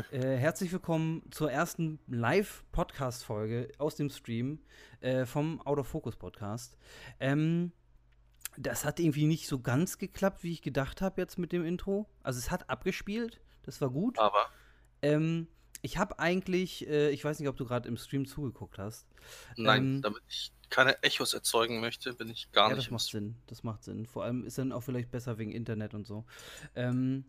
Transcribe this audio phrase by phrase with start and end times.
[0.12, 4.60] äh, herzlich willkommen zur ersten Live-Podcast-Folge aus dem Stream
[5.00, 6.78] äh, vom Out of Focus Podcast.
[7.18, 7.72] Ähm,
[8.56, 12.08] das hat irgendwie nicht so ganz geklappt, wie ich gedacht habe jetzt mit dem Intro.
[12.22, 14.18] Also es hat abgespielt, das war gut.
[14.18, 14.48] Aber.
[15.02, 15.48] Ähm,
[15.82, 19.06] ich habe eigentlich, äh, ich weiß nicht, ob du gerade im Stream zugeguckt hast.
[19.56, 23.04] Nein, Ähm, damit ich keine Echos erzeugen möchte, bin ich gar ja, nicht das macht.
[23.04, 23.36] Sinn.
[23.46, 24.06] Das macht Sinn.
[24.06, 26.24] Vor allem ist dann auch vielleicht besser wegen Internet und so.
[26.74, 27.24] Ähm,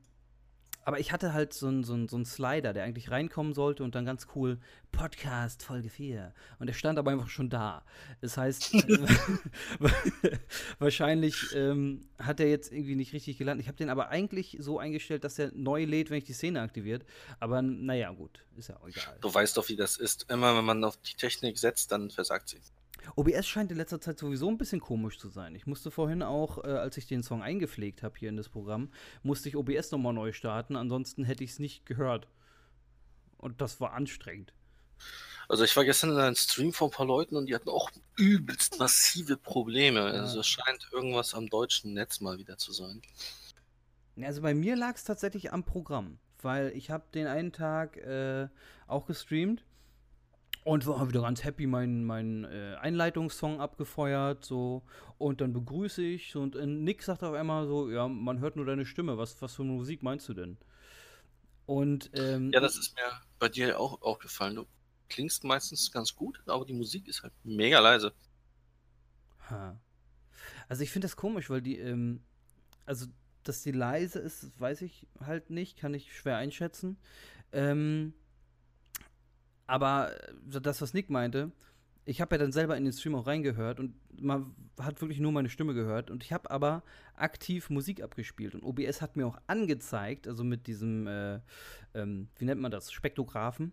[0.84, 3.84] aber ich hatte halt so einen so einen- so einen Slider, der eigentlich reinkommen sollte
[3.84, 4.60] und dann ganz cool
[4.92, 6.34] Podcast Folge 4.
[6.60, 7.84] Und der stand aber einfach schon da.
[8.22, 8.74] Das heißt,
[10.80, 13.64] wahrscheinlich ähm, hat er jetzt irgendwie nicht richtig gelandet.
[13.64, 16.62] Ich habe den aber eigentlich so eingestellt, dass er neu lädt, wenn ich die Szene
[16.62, 17.06] aktiviert.
[17.40, 19.18] Aber naja, gut, ist ja auch egal.
[19.22, 20.30] Du weißt doch, wie das ist.
[20.30, 22.60] Immer wenn man auf die Technik setzt, dann versagt sie.
[23.16, 25.56] OBS scheint in letzter Zeit sowieso ein bisschen komisch zu sein.
[25.56, 28.90] Ich musste vorhin auch, äh, als ich den Song eingepflegt habe hier in das Programm,
[29.24, 32.28] musste ich OBS nochmal neu starten, ansonsten hätte ich es nicht gehört.
[33.38, 34.54] Und das war anstrengend.
[35.50, 37.92] Also ich war gestern in einem Stream von ein paar Leuten und die hatten auch
[38.16, 40.00] übelst massive Probleme.
[40.00, 40.22] Ja.
[40.22, 43.02] Also es scheint irgendwas am deutschen Netz mal wieder zu sein.
[44.22, 48.48] Also bei mir lag es tatsächlich am Programm, weil ich habe den einen Tag äh,
[48.88, 49.64] auch gestreamt
[50.64, 54.84] und war wieder ganz happy meinen mein, äh, Einleitungssong abgefeuert so
[55.18, 58.66] und dann begrüße ich und äh, Nick sagt auf einmal so, ja, man hört nur
[58.66, 60.58] deine Stimme, was, was für Musik meinst du denn?
[61.66, 63.04] Und ähm, Ja, das ist mir
[63.40, 64.56] bei dir auch aufgefallen.
[64.56, 64.68] Du
[65.10, 68.14] klingst meistens ganz gut, aber die Musik ist halt mega leise.
[69.50, 69.80] Ha.
[70.68, 72.24] Also ich finde das komisch, weil die, ähm,
[72.86, 73.08] also
[73.44, 76.98] dass die leise ist, weiß ich halt nicht, kann ich schwer einschätzen.
[77.52, 78.14] Ähm,
[79.72, 81.52] aber äh, das, was Nick meinte,
[82.04, 85.32] ich habe ja dann selber in den Stream auch reingehört und man hat wirklich nur
[85.32, 86.84] meine Stimme gehört und ich habe aber
[87.16, 91.40] aktiv Musik abgespielt und OBS hat mir auch angezeigt, also mit diesem, äh,
[91.94, 93.72] ähm, wie nennt man das, Spektrographen,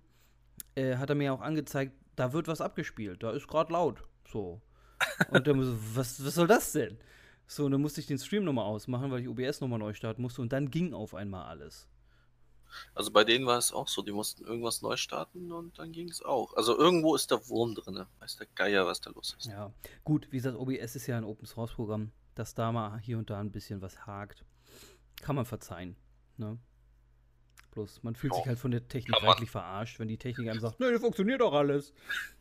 [0.76, 4.60] äh, hat er mir auch angezeigt, da wird was abgespielt, da ist gerade laut, so.
[5.30, 6.98] Und dann so, was, was soll das denn?
[7.46, 10.20] So, und dann musste ich den Stream nochmal ausmachen, weil ich OBS nochmal neu starten
[10.20, 11.88] musste und dann ging auf einmal alles.
[12.94, 16.08] Also bei denen war es auch so, die mussten irgendwas neu starten und dann ging
[16.08, 16.54] es auch.
[16.54, 18.04] Also irgendwo ist der Wurm drin.
[18.20, 19.46] Weiß der Geier, was da los ist.
[19.46, 19.72] Ja,
[20.04, 23.30] gut, wie gesagt, OBS ist ja ein Open Source Programm, dass da mal hier und
[23.30, 24.44] da ein bisschen was hakt.
[25.20, 25.96] Kann man verzeihen,
[26.36, 26.58] ne?
[27.72, 30.58] Bloß, man fühlt Ja, sich halt von der Technik reichlich verarscht, wenn die Technik einem
[30.60, 31.92] sagt, nee, funktioniert doch alles.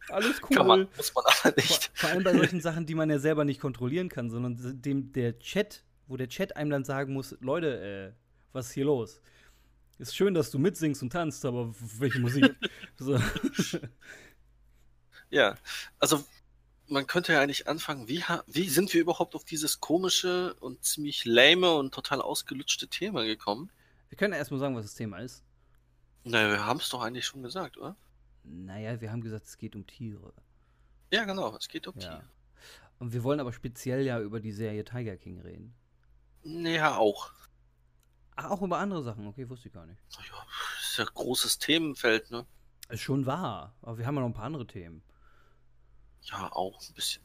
[0.10, 0.56] Alles cool.
[0.56, 1.92] Kann man, muss man aber Vor, nicht.
[1.94, 5.38] vor allem bei solchen Sachen, die man ja selber nicht kontrollieren kann, sondern dem der
[5.40, 8.20] Chat, wo der Chat einem dann sagen muss, Leute, äh,
[8.54, 9.22] was ist hier los?
[10.00, 12.56] Ist schön, dass du mitsingst und tanzt, aber welche Musik?
[12.98, 13.20] so.
[15.30, 15.58] Ja,
[16.00, 16.24] also
[16.88, 21.26] man könnte ja eigentlich anfangen, wie, wie sind wir überhaupt auf dieses komische und ziemlich
[21.26, 23.72] lame und total ausgelutschte Thema gekommen?
[24.10, 25.44] Wir können ja erstmal sagen, was das Thema ist.
[26.24, 27.96] Naja, wir haben es doch eigentlich schon gesagt, oder?
[28.44, 30.34] Naja, wir haben gesagt, es geht um Tiere.
[31.12, 32.10] Ja, genau, es geht um Ja.
[32.10, 32.30] Tiere.
[33.00, 35.74] Und wir wollen aber speziell ja über die Serie Tiger King reden.
[36.44, 37.32] Ja, auch.
[38.38, 40.00] Ach, auch über andere Sachen, okay, wusste ich gar nicht.
[40.16, 40.46] Naja,
[40.80, 42.46] ist ja ein großes Themenfeld, ne?
[42.90, 45.02] Ist schon wahr, aber wir haben ja noch ein paar andere Themen.
[46.22, 47.24] Ja, auch ein bisschen.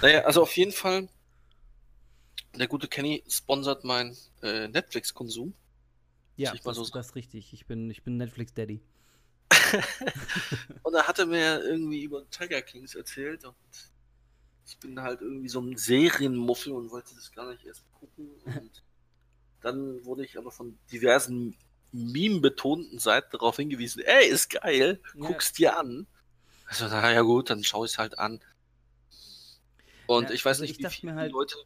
[0.00, 1.08] Naja, also auf jeden Fall,
[2.56, 5.52] der gute Kenny sponsert meinen äh, Netflix-Konsum.
[6.36, 7.52] Ja, das, so ist das ist richtig.
[7.52, 8.80] Ich bin, ich bin Netflix-Daddy.
[10.82, 13.56] Und da hat er mir irgendwie über Tiger Kings erzählt und
[14.66, 18.30] ich bin halt irgendwie so ein Serienmuffel und wollte das gar nicht erst gucken.
[18.44, 18.82] Und
[19.60, 21.56] dann wurde ich aber von diversen
[21.92, 25.26] meme-betonten Seiten darauf hingewiesen, ey, ist geil, Ja.
[25.26, 26.06] guck's dir an.
[26.66, 28.40] Also, na ja gut, dann schau ich's halt an.
[30.06, 31.56] Und Ja, ich weiß also nicht, ich wie dachte viele mir halt- Leute.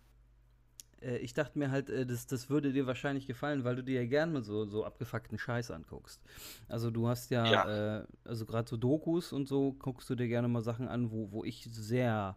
[1.00, 4.00] Äh, ich dachte mir halt, äh, das, das würde dir wahrscheinlich gefallen, weil du dir
[4.02, 6.20] ja gern mal so, so abgefuckten Scheiß anguckst.
[6.68, 7.98] Also du hast ja, Ja.
[8.02, 11.30] Äh, also gerade so Dokus und so guckst du dir gerne mal Sachen an, wo,
[11.32, 12.36] wo ich sehr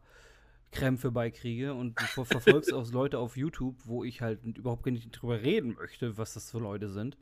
[0.72, 4.92] Krämpfe beikriege und du ver verfolgst auch Leute auf YouTube, wo ich halt überhaupt gar
[4.92, 7.16] nicht drüber reden möchte, was das für Leute sind.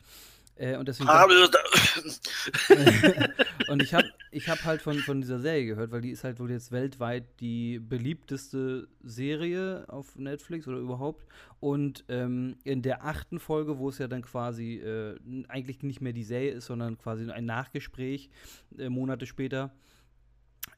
[0.56, 1.10] Äh, und deswegen
[3.70, 6.40] und ich habe ich hab halt von, von dieser Serie gehört, weil die ist halt
[6.40, 11.26] wohl jetzt weltweit die beliebteste Serie auf Netflix oder überhaupt.
[11.60, 15.18] Und ähm, in der achten Folge, wo es ja dann quasi äh,
[15.48, 18.30] eigentlich nicht mehr die Serie ist, sondern quasi ein Nachgespräch
[18.78, 19.72] äh, Monate später,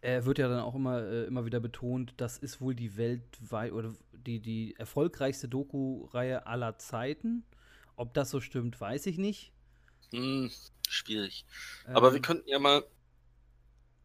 [0.05, 3.71] äh, wird ja dann auch immer, äh, immer wieder betont, das ist wohl die weltweit
[3.73, 7.43] oder die, die erfolgreichste Doku-Reihe aller Zeiten.
[7.95, 9.51] Ob das so stimmt, weiß ich nicht.
[10.11, 10.51] Hm,
[10.87, 11.45] schwierig.
[11.85, 12.83] Aber wir Ähm, könnten ja mal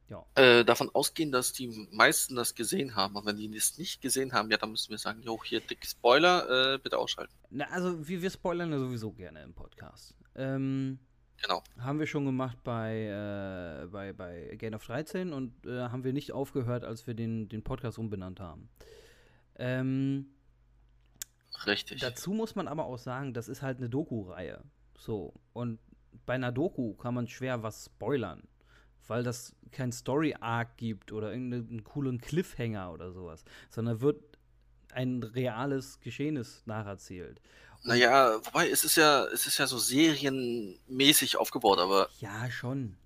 [0.09, 0.25] Ja.
[0.35, 3.15] äh, davon ausgehen, dass die meisten das gesehen haben.
[3.17, 5.87] Und wenn die das nicht gesehen haben, ja, dann müssen wir sagen, jo, hier dick
[5.87, 7.33] Spoiler, äh, bitte ausschalten.
[7.51, 10.15] Na, also wir, wir spoilern ja sowieso gerne im Podcast.
[10.35, 10.99] Ähm,
[11.43, 11.63] Genau.
[11.79, 16.13] haben wir schon gemacht bei, äh, bei, bei Gain of 13 und äh, haben wir
[16.13, 18.69] nicht aufgehört, als wir den, den Podcast umbenannt haben.
[19.57, 20.27] Ähm,
[21.67, 22.01] Richtig.
[22.01, 24.63] Dazu muss man aber auch sagen, das ist halt eine Doku-Reihe.
[24.97, 25.35] So.
[25.53, 25.79] Und
[26.27, 28.43] bei einer Doku kann man schwer was spoilern.
[29.07, 33.45] Weil das kein Story-Arc gibt oder irgendeinen coolen Cliffhanger oder sowas.
[33.69, 34.39] Sondern wird
[34.93, 37.41] ein reales Geschehnis nacherzählt.
[37.83, 42.97] Naja, wobei, es ist ja, es ist ja so serienmäßig aufgebaut, aber Ja, schon.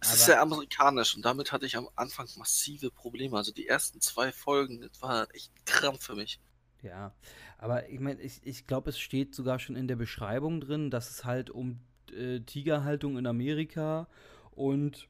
[0.00, 3.36] es Aber- ist sehr amerikanisch und damit hatte ich am Anfang massive Probleme.
[3.36, 6.40] Also die ersten zwei Folgen, das war echt Krampf für mich.
[6.82, 7.12] Ja,
[7.58, 11.10] aber ich meine, ich, ich glaube, es steht sogar schon in der Beschreibung drin, dass
[11.10, 11.80] es halt um
[12.12, 14.08] äh, Tigerhaltung in Amerika
[14.52, 15.08] und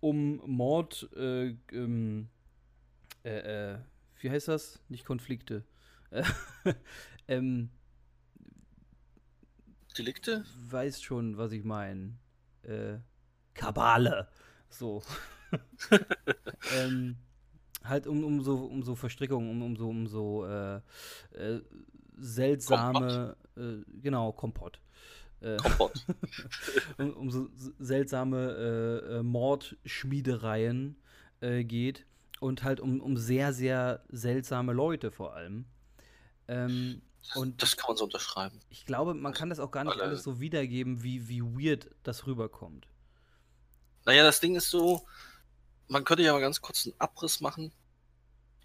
[0.00, 2.28] um Mord, äh, ähm,
[3.24, 3.78] äh, äh,
[4.20, 4.80] wie heißt das?
[4.88, 5.64] Nicht Konflikte.
[6.10, 6.24] Äh,
[7.28, 7.70] ähm,
[9.96, 10.44] Delikte?
[10.70, 12.14] weiß schon, was ich meine.
[12.62, 12.98] Äh,
[13.54, 14.28] Kabale.
[14.68, 15.02] So.
[16.76, 17.16] ähm,
[17.84, 20.76] halt um, um so um so Verstrickungen, um, um so um so äh,
[21.32, 21.60] äh,
[22.18, 24.80] seltsame, äh, genau Kompott.
[25.40, 26.04] Äh, Kompott.
[26.98, 27.48] um, um so
[27.78, 30.96] seltsame äh, Mordschmiedereien
[31.40, 32.06] geht
[32.40, 35.66] und halt um, um sehr sehr seltsame Leute vor allem.
[36.48, 37.02] Ähm,
[37.34, 38.60] und das kann man so unterschreiben.
[38.70, 41.90] ich glaube, man kann das auch gar nicht Alle- alles so wiedergeben, wie, wie weird
[42.02, 42.86] das rüberkommt.
[44.04, 45.06] Naja, das Ding ist so,
[45.88, 47.72] man könnte ja mal ganz kurz einen Abriss machen.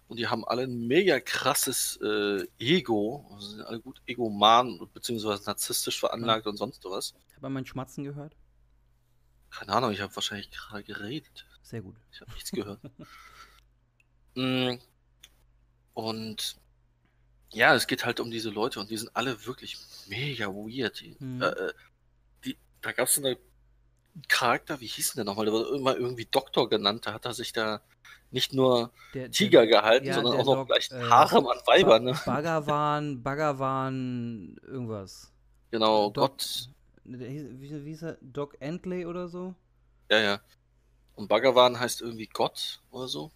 [0.09, 5.45] und die haben alle ein mega krasses äh, Ego, also sind alle gut egoman beziehungsweise
[5.45, 7.15] narzisstisch veranlagt und sonst was.
[7.35, 8.35] Hat man mein Schmatzen gehört?
[9.51, 11.47] Keine Ahnung, ich habe wahrscheinlich gerade geredet.
[11.63, 11.97] Sehr gut.
[12.13, 12.81] Ich habe nichts gehört.
[14.37, 14.77] Mm,
[15.93, 16.57] und
[17.53, 19.77] ja, es geht halt um diese Leute und die sind alle wirklich
[20.07, 21.01] mega weird.
[21.01, 21.43] Die, Mhm.
[21.43, 21.73] äh, äh,
[22.45, 23.37] die, da gab es einen
[24.29, 25.47] Charakter, wie hieß denn der nochmal?
[25.47, 27.07] Der wurde immer irgendwie Doktor genannt.
[27.07, 27.81] Da hat er sich da
[28.31, 31.59] nicht nur Der, der- Tiger gehalten, ja, sondern der auch noch gleich äh, Harem an
[31.67, 32.21] Weiber, Ba- ne?
[32.25, 35.33] Bhagavan, Bhagavan, irgendwas.
[35.73, 36.69] Genau, Doc- Gott.
[37.19, 38.19] Hieß, wie, wie hieß er?
[38.21, 39.55] Doc Entley oder so?
[40.11, 40.41] Ja, ja.
[41.15, 43.31] Und Bhagavan heißt irgendwie Gott oder so.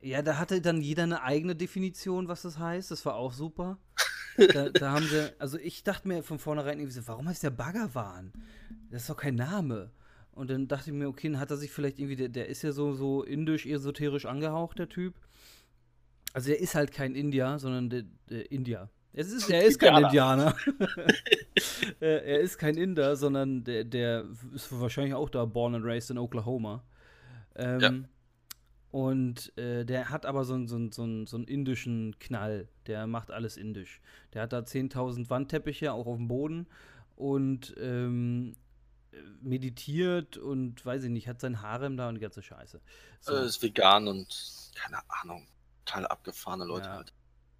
[0.00, 2.90] Ja, da hatte dann jeder eine eigene Definition, was das heißt.
[2.90, 3.78] Das war auch super.
[4.52, 7.48] Da, da haben sie, also ich dachte mir von vornherein irgendwie so, warum heißt der
[7.48, 8.34] Bhagavan?
[8.90, 9.90] Das ist doch kein Name.
[10.32, 12.60] Und dann dachte ich mir, okay, dann hat er sich vielleicht irgendwie, der, der ist
[12.60, 15.14] ja so, so indisch-esoterisch angehaucht, der Typ.
[16.34, 18.90] Also der ist halt kein Indier, sondern der, der Indier.
[19.16, 20.54] Es ist, er ist kein Indianer.
[22.00, 26.18] Er ist kein Inder, sondern der, der ist wahrscheinlich auch da born and raised in
[26.18, 26.84] Oklahoma.
[27.56, 27.92] Ähm, Ja.
[28.92, 32.68] Und äh, der hat aber so, einen- so, einen- so, einen- so einen indischen Knall.
[32.86, 34.00] Der macht alles indisch.
[34.32, 36.66] Der hat da 10.000 Wandteppiche auch auf dem Boden
[37.16, 38.54] und ähm,
[39.40, 42.80] meditiert und weiß ich nicht, hat sein Harem da und die ganze Scheiße.
[43.20, 43.34] So.
[43.34, 45.46] Äh, ist vegan und keine Ahnung.
[45.84, 46.96] Total abgefahrene Leute Ja.
[46.96, 47.12] halt.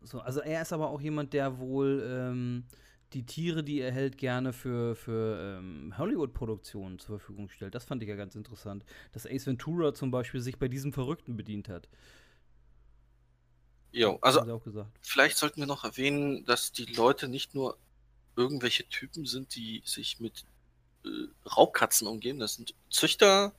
[0.03, 2.65] So, also er ist aber auch jemand, der wohl ähm,
[3.13, 7.75] die Tiere, die er hält, gerne für, für ähm, Hollywood-Produktionen zur Verfügung stellt.
[7.75, 8.85] Das fand ich ja ganz interessant.
[9.13, 11.89] Dass Ace Ventura zum Beispiel sich bei diesem Verrückten bedient hat.
[13.93, 14.87] Jo, also sie.
[15.01, 17.79] Vielleicht sollten wir noch erwähnen, dass die Leute nicht nur
[18.37, 20.45] irgendwelche Typen sind, die sich mit
[21.05, 21.09] äh,
[21.49, 22.39] Raubkatzen umgeben.
[22.39, 23.55] Das sind Züchter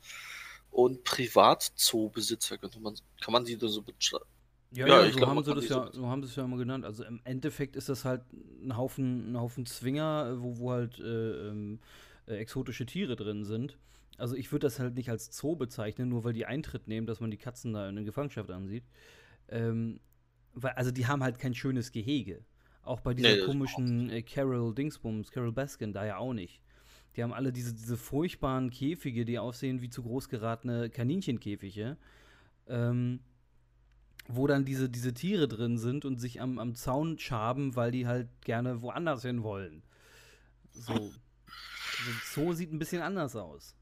[0.70, 4.26] und Privatzoobesitzer, könnte man, kann man die da so beschreiben?
[4.72, 6.58] Ja, Ja, ja, so, glaub, haben sie das ja, so- haben sie es ja immer
[6.58, 6.86] genannt.
[6.86, 8.22] Also im Endeffekt ist das halt
[8.62, 11.80] ein Haufen, ein Haufen Zwinger, äh, wo, wo halt äh, ähm,
[12.28, 13.78] äh, exotische Tiere drin sind.
[14.18, 17.20] Also ich würde das halt nicht als Zoo bezeichnen, nur weil die Eintritt nehmen, dass
[17.22, 18.84] man die Katzen da in der Gefangenschaft ansieht.
[19.50, 20.00] Ähm,
[20.54, 22.44] weil, also die haben halt kein schönes Gehege.
[22.84, 26.62] Auch bei dieser Nee, komischen äh, Carol Dingsbums, Carol Baskin, da ja auch nicht.
[27.16, 31.98] Die haben alle diese, diese furchtbaren Käfige, die aussehen wie zu groß geratene Kaninchenkäfige.
[32.68, 33.20] Ähm,
[34.28, 38.08] wo dann diese, diese Tiere drin sind und sich am, am Zaun schaben, weil die
[38.08, 39.84] halt gerne woanders hin wollen.
[40.74, 40.94] So.
[40.94, 41.14] Also
[42.34, 43.76] Zoo sieht ein bisschen anders aus.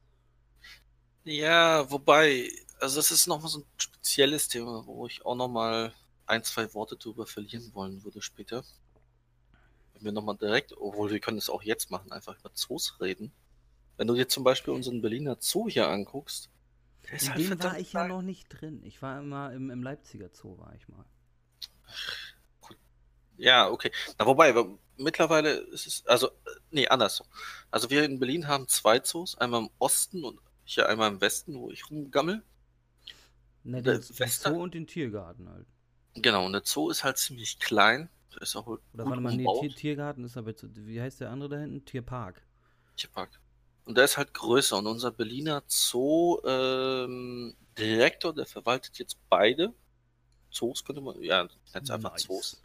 [1.24, 2.50] Ja, wobei,
[2.80, 5.92] also das ist nochmal so ein spezielles Thema, wo ich auch nochmal
[6.26, 8.64] ein, zwei Worte drüber verlieren wollen würde später.
[9.94, 13.32] Wenn wir nochmal direkt, obwohl wir können es auch jetzt machen, einfach über Zoos reden.
[13.96, 16.50] Wenn du dir zum Beispiel unseren Berliner Zoo hier anguckst,
[17.10, 18.82] In halt dem war ich ja noch nicht drin.
[18.84, 21.04] Ich war immer im, im Leipziger Zoo, war ich mal.
[23.36, 23.92] Ja, okay.
[24.18, 26.30] Na, wobei, aber mittlerweile ist es, also,
[26.70, 27.26] nee, andersrum.
[27.70, 31.58] Also wir in Berlin haben zwei Zoos, einmal im Osten und hier einmal im Westen,
[31.58, 32.42] wo ich rumgammel.
[33.62, 35.66] Na, Der den, Zoo und den Tiergarten halt.
[36.14, 38.08] Genau, und der Zoo ist halt ziemlich klein.
[38.34, 41.50] Der ist auch gut Oder warte mal, nee, Tiergarten ist aber, wie heißt der andere
[41.50, 41.84] da hinten?
[41.84, 42.42] Tierpark.
[42.96, 43.38] Tierpark.
[43.86, 44.76] Und der ist halt größer.
[44.78, 49.74] Und unser Berliner Zoo ähm, Direktor, der verwaltet jetzt beide
[50.50, 52.24] Zoos, könnte man, ja, es einfach Nice.
[52.24, 52.62] Zoos.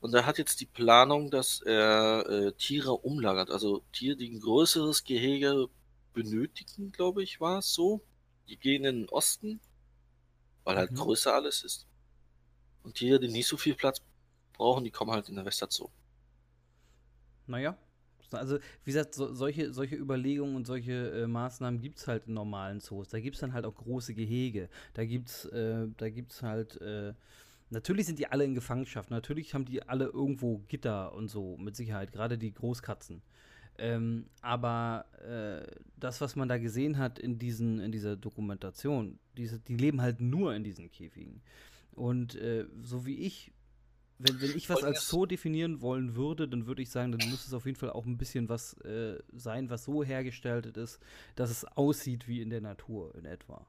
[0.00, 3.50] Und er hat jetzt die Planung, dass er äh, Tiere umlagert.
[3.50, 5.68] Also Tiere, die ein größeres Gehege
[6.14, 8.02] benötigen, glaube ich, war es so.
[8.48, 9.60] Die gehen in den Osten,
[10.64, 10.96] weil halt Mhm.
[10.96, 11.86] größer alles ist.
[12.84, 14.02] Und Tiere, die nicht so viel Platz
[14.54, 15.90] brauchen, die kommen halt in der Westerzoo.
[17.46, 17.76] Naja.
[18.32, 22.34] Also, wie gesagt, so, solche, solche Überlegungen und solche äh, Maßnahmen gibt es halt in
[22.34, 23.08] normalen Zoos.
[23.08, 24.68] Da gibt es dann halt auch große Gehege.
[24.94, 25.88] Da gibt es äh,
[26.42, 26.80] halt.
[26.80, 27.14] Äh,
[27.70, 29.10] natürlich sind die alle in Gefangenschaft.
[29.10, 32.12] Natürlich haben die alle irgendwo Gitter und so, mit Sicherheit.
[32.12, 33.22] Gerade die Großkatzen.
[33.78, 39.58] Ähm, aber äh, das, was man da gesehen hat in, diesen, in dieser Dokumentation, diese,
[39.58, 41.42] die leben halt nur in diesen Käfigen.
[41.92, 43.52] Und äh, so wie ich,
[44.18, 47.46] wenn, wenn ich was als Zoo definieren wollen würde, dann würde ich sagen, dann muss
[47.46, 51.00] es auf jeden Fall auch ein bisschen was äh, sein, was so hergestaltet ist,
[51.34, 53.66] dass es aussieht wie in der Natur in etwa.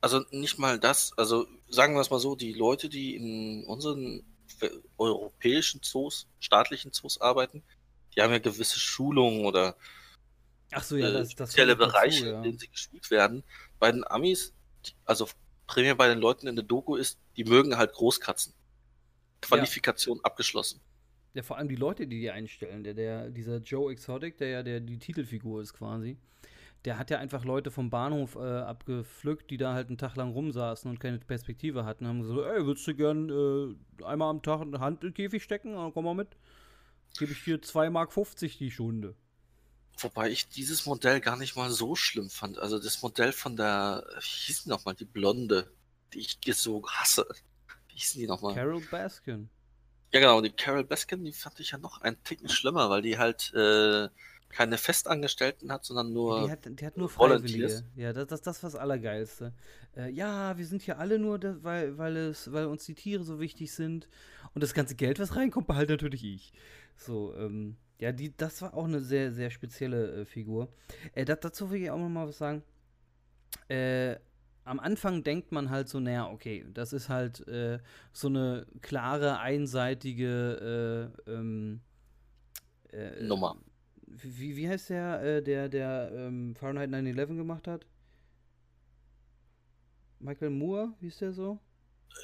[0.00, 4.22] Also nicht mal das, also sagen wir es mal so, die Leute, die in unseren
[4.58, 7.62] we- europäischen Zoos, staatlichen Zoos arbeiten,
[8.14, 9.76] die haben ja gewisse Schulungen oder
[10.72, 12.36] Ach so, ja, äh, das, das spezielle kommt dazu, Bereiche, ja.
[12.38, 13.44] in denen sie geschult werden.
[13.78, 14.52] Bei den Amis,
[15.04, 15.28] also
[15.66, 18.52] Prämie bei den Leuten in der Doku ist, die mögen halt Großkatzen.
[19.46, 20.80] Qualifikation abgeschlossen.
[21.34, 22.84] Ja, vor allem die Leute, die die einstellen.
[22.84, 26.16] Der, der, dieser Joe Exotic, der ja der, die Titelfigur ist quasi,
[26.84, 30.32] der hat ja einfach Leute vom Bahnhof äh, abgepflückt, die da halt einen Tag lang
[30.32, 32.06] rumsaßen und keine Perspektive hatten.
[32.06, 35.42] Haben gesagt, ey, würdest du gern äh, einmal am Tag eine Hand in den Käfig
[35.42, 35.74] stecken?
[35.76, 36.36] Ah, komm mal mit.
[37.18, 38.12] Gebe ich dir 2,50 Mark
[38.58, 39.14] die Stunde.
[39.98, 42.58] Wobei ich dieses Modell gar nicht mal so schlimm fand.
[42.58, 45.70] Also das Modell von der, wie hieß die nochmal, die Blonde,
[46.12, 47.26] die ich so hasse.
[47.94, 48.54] Wie hießen die nochmal?
[48.54, 49.48] Carol Baskin.
[50.12, 53.18] Ja, genau, die Carol Baskin, die fand ich ja noch einen Ticken schlimmer, weil die
[53.18, 54.08] halt äh,
[54.48, 56.44] keine Festangestellten hat, sondern nur.
[56.44, 57.72] Die hat, die hat nur Volunteers.
[57.72, 58.02] Freiwillige.
[58.02, 59.52] Ja, das, das, das war das Allergeilste.
[59.96, 63.22] Äh, ja, wir sind hier alle nur, da, weil, weil, es, weil uns die Tiere
[63.22, 64.08] so wichtig sind.
[64.54, 66.52] Und das ganze Geld, was reinkommt, behalte natürlich ich.
[66.96, 70.68] So, ähm, ja, die, das war auch eine sehr, sehr spezielle äh, Figur.
[71.14, 72.64] Äh, da, dazu will ich auch noch mal was sagen.
[73.68, 74.16] Äh,
[74.64, 77.78] am Anfang denkt man halt so, naja, okay, das ist halt äh,
[78.12, 81.80] so eine klare, einseitige äh, ähm,
[82.92, 83.56] äh, Nummer.
[84.06, 87.86] Wie, wie heißt der, äh, der, der ähm, Fahrenheit 9-11 gemacht hat?
[90.18, 91.58] Michael Moore, hieß der so?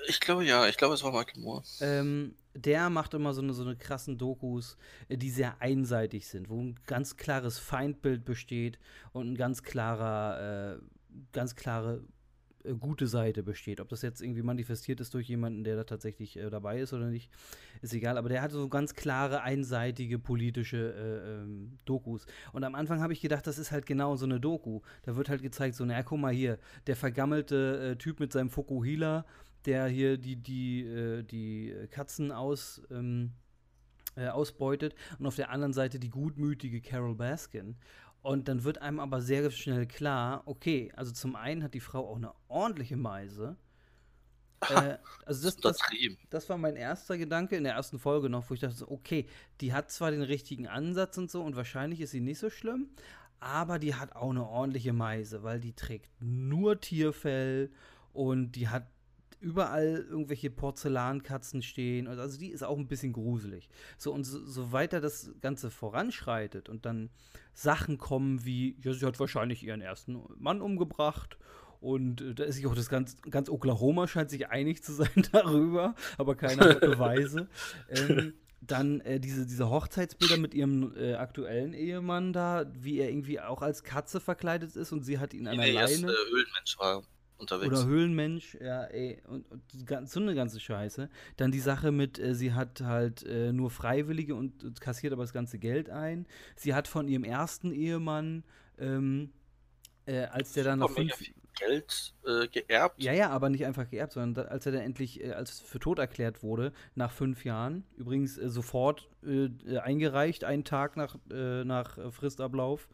[0.07, 1.63] Ich glaube ja, ich glaube, es war Michael Moore.
[1.81, 4.77] Ähm, der macht immer so eine, so eine krassen Dokus,
[5.09, 8.79] äh, die sehr einseitig sind, wo ein ganz klares Feindbild besteht
[9.13, 10.83] und ein ganz klarer, äh,
[11.33, 12.03] ganz klare
[12.65, 13.81] äh, gute Seite besteht.
[13.81, 17.07] Ob das jetzt irgendwie manifestiert ist durch jemanden, der da tatsächlich äh, dabei ist oder
[17.09, 17.31] nicht,
[17.83, 18.19] ist egal.
[18.19, 22.27] Aber der hat so ganz klare, einseitige politische äh, ähm, Dokus.
[22.53, 24.81] Und am Anfang habe ich gedacht, das ist halt genau so eine Doku.
[25.03, 28.51] Da wird halt gezeigt, so, naja, guck mal hier, der vergammelte äh, Typ mit seinem
[28.51, 29.25] Fokuhila,
[29.67, 33.33] der hier die, die, die Katzen aus, ähm,
[34.17, 37.77] äh, ausbeutet und auf der anderen Seite die gutmütige Carol Baskin.
[38.23, 42.07] Und dann wird einem aber sehr schnell klar, okay, also zum einen hat die Frau
[42.07, 43.57] auch eine ordentliche Meise.
[44.69, 45.79] Äh, also das, das,
[46.29, 49.27] das war mein erster Gedanke in der ersten Folge noch, wo ich dachte, okay,
[49.63, 52.91] die hat zwar den richtigen Ansatz und so und wahrscheinlich ist sie nicht so schlimm,
[53.39, 57.71] aber die hat auch eine ordentliche Meise, weil die trägt nur Tierfell
[58.13, 58.87] und die hat
[59.41, 62.07] überall irgendwelche Porzellankatzen stehen.
[62.07, 63.69] Also die ist auch ein bisschen gruselig.
[63.97, 67.11] So, und so, so weiter das Ganze voranschreitet und dann
[67.55, 71.39] Sachen kommen wie, ja, sie hat wahrscheinlich ihren ersten Mann umgebracht.
[71.81, 75.09] Und äh, da ist sich auch das ganz, ganz Oklahoma scheint sich einig zu sein
[75.33, 77.49] darüber, aber keiner hat Beweise.
[77.89, 83.41] ähm, dann äh, diese, diese Hochzeitsbilder mit ihrem äh, aktuellen Ehemann da, wie er irgendwie
[83.41, 86.13] auch als Katze verkleidet ist und sie hat ihn an der Leine.
[86.13, 87.03] äh, Höhlenmensch war
[87.41, 87.73] unterwegs.
[87.73, 91.09] Oder Höhlenmensch, ja, ey, und, und so eine ganze Scheiße.
[91.37, 95.23] Dann die Sache mit, äh, sie hat halt äh, nur Freiwillige und, und kassiert aber
[95.23, 96.27] das ganze Geld ein.
[96.57, 98.45] Sie hat von ihrem ersten Ehemann,
[98.79, 99.31] ähm,
[100.07, 101.19] äh, als der dann mega fünf,
[101.59, 103.03] Geld äh, geerbt.
[103.03, 105.99] ja, ja, aber nicht einfach geerbt, sondern als er dann endlich äh, als für tot
[105.99, 112.89] erklärt wurde, nach fünf Jahren, übrigens äh, sofort eingereicht, einen Tag nach, nach Fristablauf,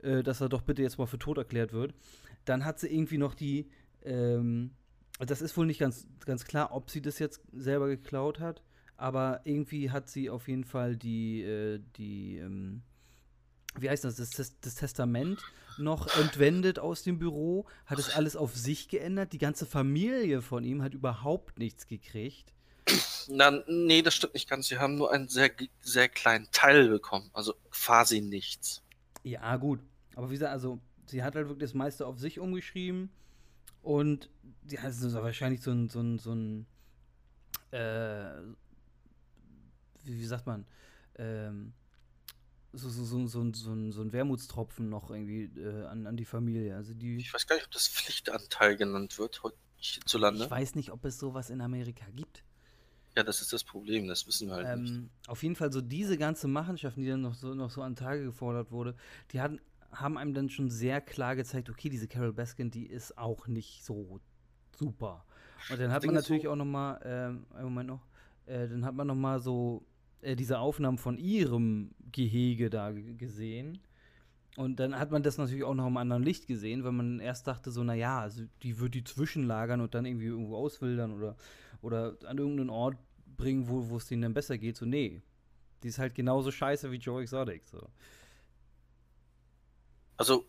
[0.00, 1.92] dass er doch bitte jetzt mal für tot erklärt wird.
[2.46, 3.68] Dann hat sie irgendwie noch die,
[4.06, 4.70] ähm,
[5.18, 8.62] das ist wohl nicht ganz, ganz klar, ob sie das jetzt selber geklaut hat,
[8.96, 12.82] aber irgendwie hat sie auf jeden Fall die, äh, die, ähm,
[13.78, 15.42] wie heißt das, das, das, Testament
[15.78, 19.32] noch entwendet aus dem Büro, hat es alles auf sich geändert.
[19.32, 22.52] Die ganze Familie von ihm hat überhaupt nichts gekriegt.
[23.28, 24.68] Na, nee, das stimmt nicht ganz.
[24.68, 27.28] Sie haben nur einen sehr, sehr kleinen Teil bekommen.
[27.32, 28.82] Also quasi nichts.
[29.24, 29.80] Ja, gut.
[30.14, 33.10] Aber wie gesagt, also sie hat halt wirklich das meiste auf sich umgeschrieben.
[33.86, 34.28] Und
[34.68, 36.66] ja, das ist wahrscheinlich so ein, so ein, so ein
[37.70, 38.42] äh,
[40.02, 40.66] wie, wie sagt man,
[41.18, 41.72] ähm,
[42.72, 46.24] so, so, so, so, so, ein, so ein Wermutstropfen noch irgendwie äh, an, an die
[46.24, 46.74] Familie.
[46.74, 49.40] Also die, Ich weiß gar nicht, ob das Pflichtanteil genannt wird
[49.76, 50.46] hierzulande.
[50.46, 52.42] ich weiß nicht, ob es sowas in Amerika gibt.
[53.16, 54.94] Ja, das ist das Problem, das wissen wir halt nicht.
[54.94, 57.94] Ähm, auf jeden Fall so diese ganze Machenschaften, die dann noch so, noch so an
[57.94, 58.96] Tage gefordert wurde,
[59.32, 59.60] die hatten,
[60.00, 63.84] haben einem dann schon sehr klar gezeigt, okay, diese Carol Baskin, die ist auch nicht
[63.84, 64.20] so
[64.76, 65.24] super.
[65.70, 68.06] Und dann hat man natürlich so- auch noch mal, ähm, einen Moment noch,
[68.46, 69.84] äh, dann hat man noch mal so
[70.22, 73.78] äh, diese Aufnahmen von ihrem Gehege da gesehen.
[74.56, 77.46] Und dann hat man das natürlich auch noch im anderen Licht gesehen, weil man erst
[77.46, 81.36] dachte so, naja, also die wird die zwischenlagern und dann irgendwie irgendwo auswildern oder,
[81.82, 82.96] oder an irgendeinen Ort
[83.36, 84.76] bringen, wo wo es denen dann besser geht.
[84.76, 85.20] So, nee.
[85.82, 87.66] Die ist halt genauso scheiße wie Joe Exotic.
[87.68, 87.86] So.
[90.16, 90.46] Also,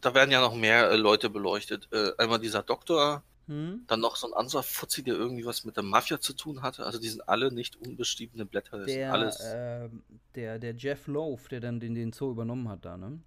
[0.00, 1.88] da werden ja noch mehr äh, Leute beleuchtet.
[1.92, 3.84] Äh, einmal dieser Doktor, Hm?
[3.86, 6.86] dann noch so ein anderer Fuzzi, der irgendwie was mit der Mafia zu tun hatte.
[6.86, 8.78] Also die sind alle nicht unbeschriebene Blätter.
[8.78, 9.38] Das Der, alles.
[9.42, 10.02] ähm,
[10.34, 13.20] der, der Jeff Loaf, der dann den, den Zoo übernommen hat da, ne?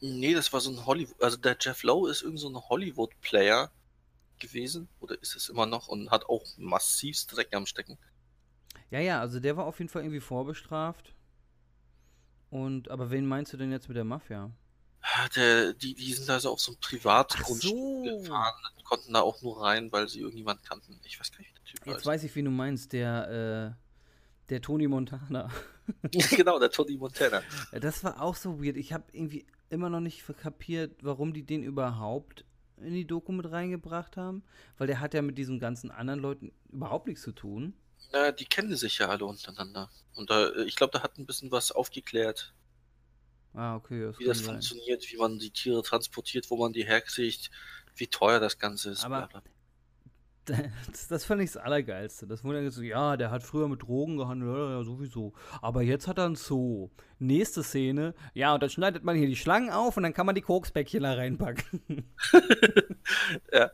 [0.00, 1.22] Nee, das war so ein Hollywood.
[1.22, 3.70] Also der Jeff Lowe ist irgend so ein Hollywood-Player
[4.38, 4.88] gewesen.
[5.00, 7.98] Oder ist es immer noch und hat auch massiv Dreck am Stecken.
[8.90, 11.14] Ja, ja, also der war auf jeden Fall irgendwie vorbestraft.
[12.50, 14.50] Und, aber wen meinst du denn jetzt mit der Mafia?
[15.00, 18.02] Ah, Der, die, die sind also auf so ein Privatgrundstück so.
[18.02, 18.54] gefahren,
[18.88, 20.98] konnten da auch nur rein, weil sie irgendjemand kannten.
[21.04, 22.06] Ich weiß gar nicht, wie der Typ Jetzt heißt.
[22.06, 25.50] weiß ich, wie du meinst, der, äh, der Tony Montana.
[26.30, 27.42] genau, der Tony Montana.
[27.72, 28.76] Das war auch so weird.
[28.76, 32.44] Ich habe irgendwie immer noch nicht kapiert, warum die den überhaupt
[32.78, 34.42] in die Doku mit reingebracht haben.
[34.78, 37.74] Weil der hat ja mit diesen ganzen anderen Leuten überhaupt nichts zu tun.
[38.12, 39.90] Na, die kennen sich ja alle untereinander.
[40.14, 42.54] Und da, äh, ich glaube, da hat ein bisschen was aufgeklärt,
[43.54, 44.02] Ah, okay.
[44.04, 44.46] Das wie das sein.
[44.46, 47.50] funktioniert, wie man die Tiere transportiert, wo man die herkriegt,
[47.96, 49.04] wie teuer das Ganze ist.
[49.04, 49.50] Aber- bla, bla.
[50.90, 52.26] Das, das fand ich das Allergeilste.
[52.26, 55.34] Das wurde dann so, ja, der hat früher mit Drogen gehandelt, ja, sowieso.
[55.60, 56.88] Aber jetzt hat er einen Zoo.
[57.18, 60.34] Nächste Szene, ja, und dann schneidet man hier die Schlangen auf und dann kann man
[60.34, 62.06] die Kokspäckchen da reinpacken.
[63.52, 63.70] Ja.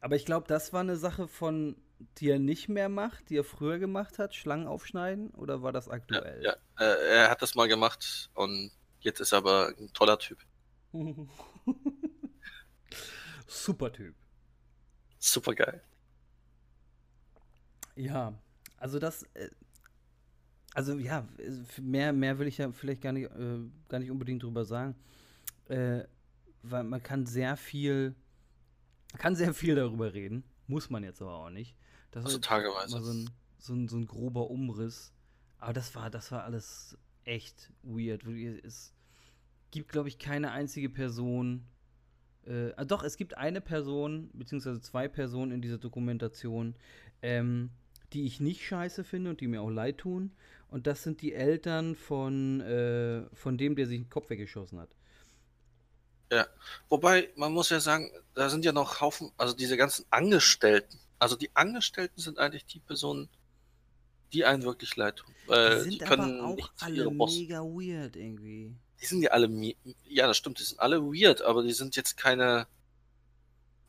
[0.00, 1.76] Aber ich glaube, das war eine Sache von,
[2.18, 5.88] die er nicht mehr macht, die er früher gemacht hat, Schlangen aufschneiden, oder war das
[6.08, 6.40] Ja, aktuell?
[6.40, 6.52] ja.
[6.78, 6.84] Äh,
[7.16, 10.38] er hat das mal gemacht und jetzt ist er aber ein toller Typ.
[13.46, 14.14] Super Typ.
[15.18, 15.82] Super geil.
[17.96, 18.34] Ja,
[18.78, 19.50] also das, äh,
[20.74, 21.26] also ja,
[21.80, 24.94] mehr, mehr will ich ja vielleicht gar nicht, äh, gar nicht unbedingt drüber sagen,
[25.68, 26.04] äh,
[26.62, 28.14] weil man kann sehr viel,
[29.12, 31.76] man kann sehr viel darüber reden, muss man jetzt aber auch nicht.
[32.12, 33.02] Das Also war tageweise.
[33.02, 35.12] so ein, so, ein, so ein grober Umriss,
[35.58, 38.24] aber das war, das war alles echt weird.
[38.64, 38.92] Es
[39.70, 41.66] gibt, glaube ich, keine einzige Person,
[42.46, 46.74] äh, ah, doch, es gibt eine Person, beziehungsweise zwei Personen in dieser Dokumentation,
[47.22, 47.70] ähm,
[48.12, 50.32] die ich nicht scheiße finde und die mir auch leid tun.
[50.68, 54.90] Und das sind die Eltern von, äh, von dem, der sich den Kopf weggeschossen hat.
[56.88, 60.98] Wobei, man muss ja sagen, da sind ja noch Haufen, also diese ganzen Angestellten.
[61.22, 63.28] Also die Angestellten sind eigentlich die Personen,
[64.32, 65.32] die einen wirklich leid tun.
[65.44, 68.74] Die Weil die, sind können aber auch alle mega weird irgendwie.
[69.00, 69.48] Die sind ja alle,
[70.02, 72.66] ja, das stimmt, die sind alle weird, aber die sind jetzt keine.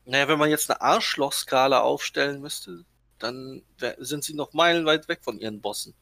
[0.04, 2.84] Naja, wenn man jetzt eine Arschlochskala aufstellen müsste,
[3.18, 3.64] dann
[3.98, 5.92] sind sie noch meilenweit weg von ihren Bossen.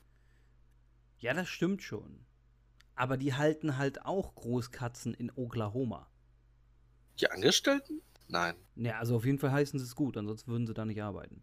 [1.18, 2.27] Ja, das stimmt schon.
[2.95, 6.11] Aber die halten halt auch Großkatzen in Oklahoma.
[7.21, 8.03] Die Angestellten?
[8.33, 8.55] Nein.
[8.77, 11.42] Ja, also auf jeden Fall heißen sie es gut, ansonsten würden sie da nicht arbeiten.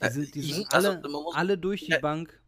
[0.00, 1.02] Die Äh, sind, die sind also, alle,
[1.34, 1.98] alle durch die Ja.
[1.98, 2.42] Bank,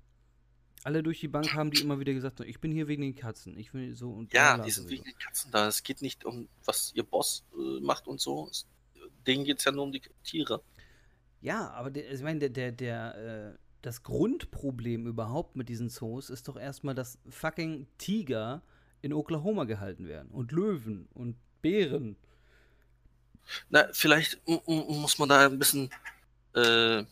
[0.85, 3.57] alle durch die Bank haben die immer wieder gesagt, ich bin hier wegen den Katzen.
[3.57, 5.69] Ich will so und Ja, die sind wegen den Katzen da.
[5.69, 8.49] Es geht nicht um, was ihr Boss äh, macht und so.
[8.51, 8.67] Es,
[9.27, 10.63] denen geht's ja nur um die Tiere.
[11.41, 16.31] Ja, aber der, ich meine, der, der, der, äh, das Grundproblem überhaupt mit diesen Zoos
[16.31, 18.63] ist doch erstmal, dass fucking Tiger
[19.03, 22.17] in Oklahoma gehalten werden und Löwen und Bären.
[23.71, 25.91] Na, vielleicht muss man da ein bisschen
[26.55, 27.05] äh,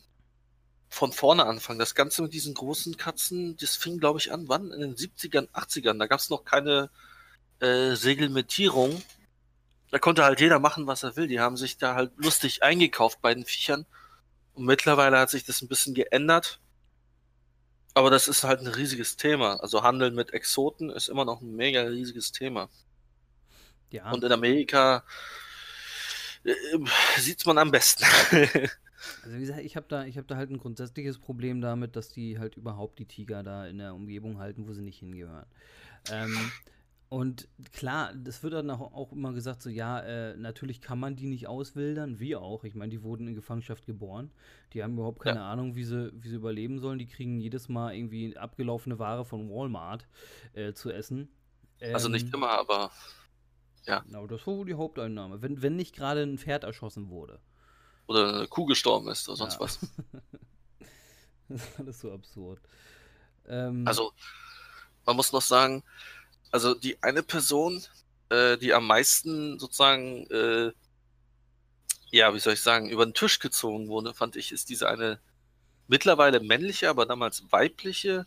[0.88, 1.78] von vorne anfangen.
[1.78, 4.72] Das Ganze mit diesen großen Katzen, das fing, glaube ich, an, wann?
[4.72, 5.98] In den 70ern, 80ern.
[5.98, 6.90] Da gab es noch keine
[7.60, 9.02] äh, Reglementierung.
[9.90, 11.28] Da konnte halt jeder machen, was er will.
[11.28, 13.86] Die haben sich da halt lustig eingekauft bei den Viechern.
[14.54, 16.60] Und mittlerweile hat sich das ein bisschen geändert.
[17.94, 19.56] Aber das ist halt ein riesiges Thema.
[19.60, 22.68] Also Handeln mit Exoten ist immer noch ein mega riesiges Thema.
[23.90, 24.10] Ja.
[24.10, 25.04] Und in Amerika
[26.44, 26.54] äh,
[27.18, 28.04] sieht man am besten.
[29.24, 32.38] Also wie gesagt, ich habe da, hab da halt ein grundsätzliches Problem damit, dass die
[32.38, 35.46] halt überhaupt die Tiger da in der Umgebung halten, wo sie nicht hingehören.
[36.10, 36.36] Ähm,
[37.08, 41.26] und klar, das wird dann auch, immer gesagt, so ja, äh, natürlich kann man die
[41.26, 42.62] nicht auswildern, wie auch.
[42.62, 44.30] Ich meine, die wurden in Gefangenschaft geboren.
[44.72, 45.50] Die haben überhaupt keine ja.
[45.50, 47.00] Ahnung, wie sie, wie sie überleben sollen.
[47.00, 50.06] Die kriegen jedes Mal irgendwie abgelaufene Ware von Walmart
[50.52, 51.28] äh, zu essen.
[51.80, 52.92] Ähm, also nicht ähm, immer, aber
[53.86, 54.00] ja.
[54.00, 55.42] Genau, das war wohl die Haupteinnahme.
[55.42, 57.40] Wenn, wenn nicht gerade ein Pferd erschossen wurde.
[58.06, 59.60] Oder eine Kuh gestorben ist oder sonst ja.
[59.60, 59.78] was.
[61.48, 62.60] das ist alles so absurd.
[63.48, 64.12] Ähm, also,
[65.06, 65.82] man muss noch sagen,
[66.50, 67.82] also die eine Person,
[68.28, 70.72] äh, die am meisten sozusagen, äh,
[72.10, 75.20] ja, wie soll ich sagen, über den Tisch gezogen wurde, fand ich, ist diese eine
[75.86, 78.26] mittlerweile männliche, aber damals weibliche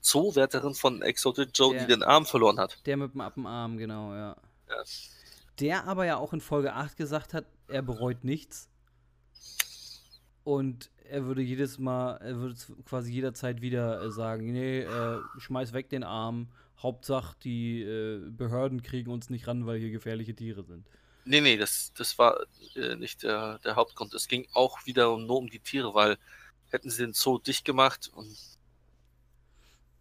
[0.00, 2.78] Zoowärterin von Exotic Joe, der, die den Arm verloren hat.
[2.86, 4.36] Der mit dem Appenarm, genau, ja.
[4.68, 4.82] Ja.
[5.60, 8.68] Der aber ja auch in Folge 8 gesagt hat, er bereut nichts.
[10.44, 15.72] Und er würde jedes Mal, er würde quasi jederzeit wieder äh, sagen, nee, äh, schmeiß
[15.72, 16.48] weg den Arm,
[16.78, 20.86] Hauptsache die äh, Behörden kriegen uns nicht ran, weil hier gefährliche Tiere sind.
[21.24, 22.38] Nee, nee, das, das war
[22.76, 24.14] äh, nicht der, der Hauptgrund.
[24.14, 26.18] Es ging auch wieder nur um die Tiere, weil
[26.70, 28.36] hätten sie den Zoo dicht gemacht und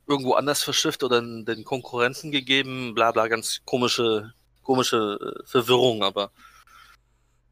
[0.08, 4.34] irgendwo anders verschifft oder den Konkurrenten gegeben, bla bla, ganz komische,
[4.66, 6.32] komische äh, Verwirrung, aber.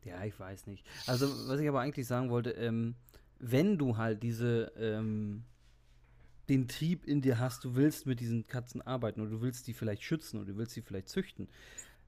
[0.04, 0.86] Ja, ich weiß nicht.
[1.08, 2.96] Also, was ich aber eigentlich sagen wollte, ähm,
[3.40, 5.46] wenn du halt diese, ähm,
[6.50, 9.74] den Trieb in dir hast, du willst mit diesen Katzen arbeiten oder du willst die
[9.74, 11.48] vielleicht schützen oder du willst sie vielleicht züchten,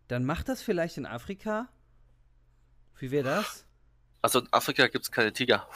[0.10, 1.70] dann mach das vielleicht in Afrika.
[2.98, 3.66] Wie wäre das?
[4.22, 5.68] Also in Afrika gibt es keine Tiger.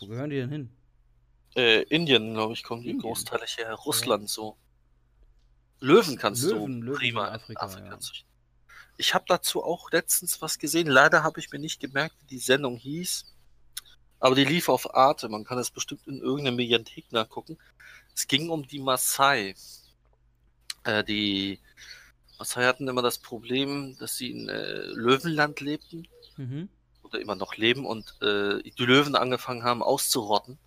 [0.00, 0.70] Wo gehören die denn hin?
[1.56, 3.74] Äh, Indien, glaube ich, kommen die Großteile her.
[3.74, 4.28] Russland ja.
[4.28, 4.56] so.
[5.80, 7.98] Löwen kannst Löwen, du Löwen prima in Afrika, Afrika ja.
[8.96, 10.88] Ich habe dazu auch letztens was gesehen.
[10.88, 13.26] Leider habe ich mir nicht gemerkt, wie die Sendung hieß.
[14.18, 15.28] Aber die lief auf Arte.
[15.28, 17.58] Man kann das bestimmt in irgendeiner Mediathek nachgucken.
[18.14, 19.54] Es ging um die Maasai.
[20.82, 21.60] Äh, die
[22.38, 26.08] Maasai hatten immer das Problem, dass sie in äh, Löwenland lebten.
[26.36, 26.68] Mhm.
[27.04, 30.58] Oder immer noch leben und äh, die Löwen angefangen haben auszurotten.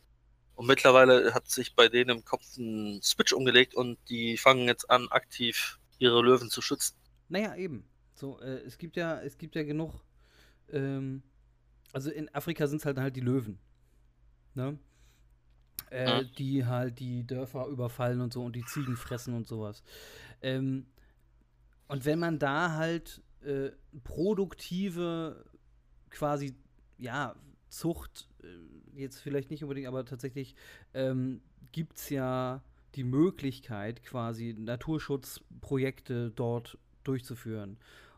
[0.61, 4.91] Und mittlerweile hat sich bei denen im Kopf ein Switch umgelegt und die fangen jetzt
[4.91, 6.95] an, aktiv ihre Löwen zu schützen.
[7.29, 7.83] Naja, eben.
[8.13, 10.03] So, äh, es gibt ja, es gibt ja genug
[10.71, 11.23] ähm,
[11.93, 13.57] also in Afrika sind es halt halt die Löwen.
[14.53, 14.77] Ne?
[15.89, 16.29] Äh, mhm.
[16.37, 19.81] Die halt die Dörfer überfallen und so und die Ziegen fressen und sowas.
[20.43, 20.85] Ähm,
[21.87, 23.71] und wenn man da halt äh,
[24.03, 25.43] produktive
[26.11, 26.55] quasi,
[26.99, 27.35] ja,
[27.71, 30.55] Zucht, äh, jetzt vielleicht nicht unbedingt, aber tatsächlich
[30.93, 32.61] ähm, gibt es ja
[32.95, 37.77] die Möglichkeit, quasi Naturschutzprojekte dort durchzuführen.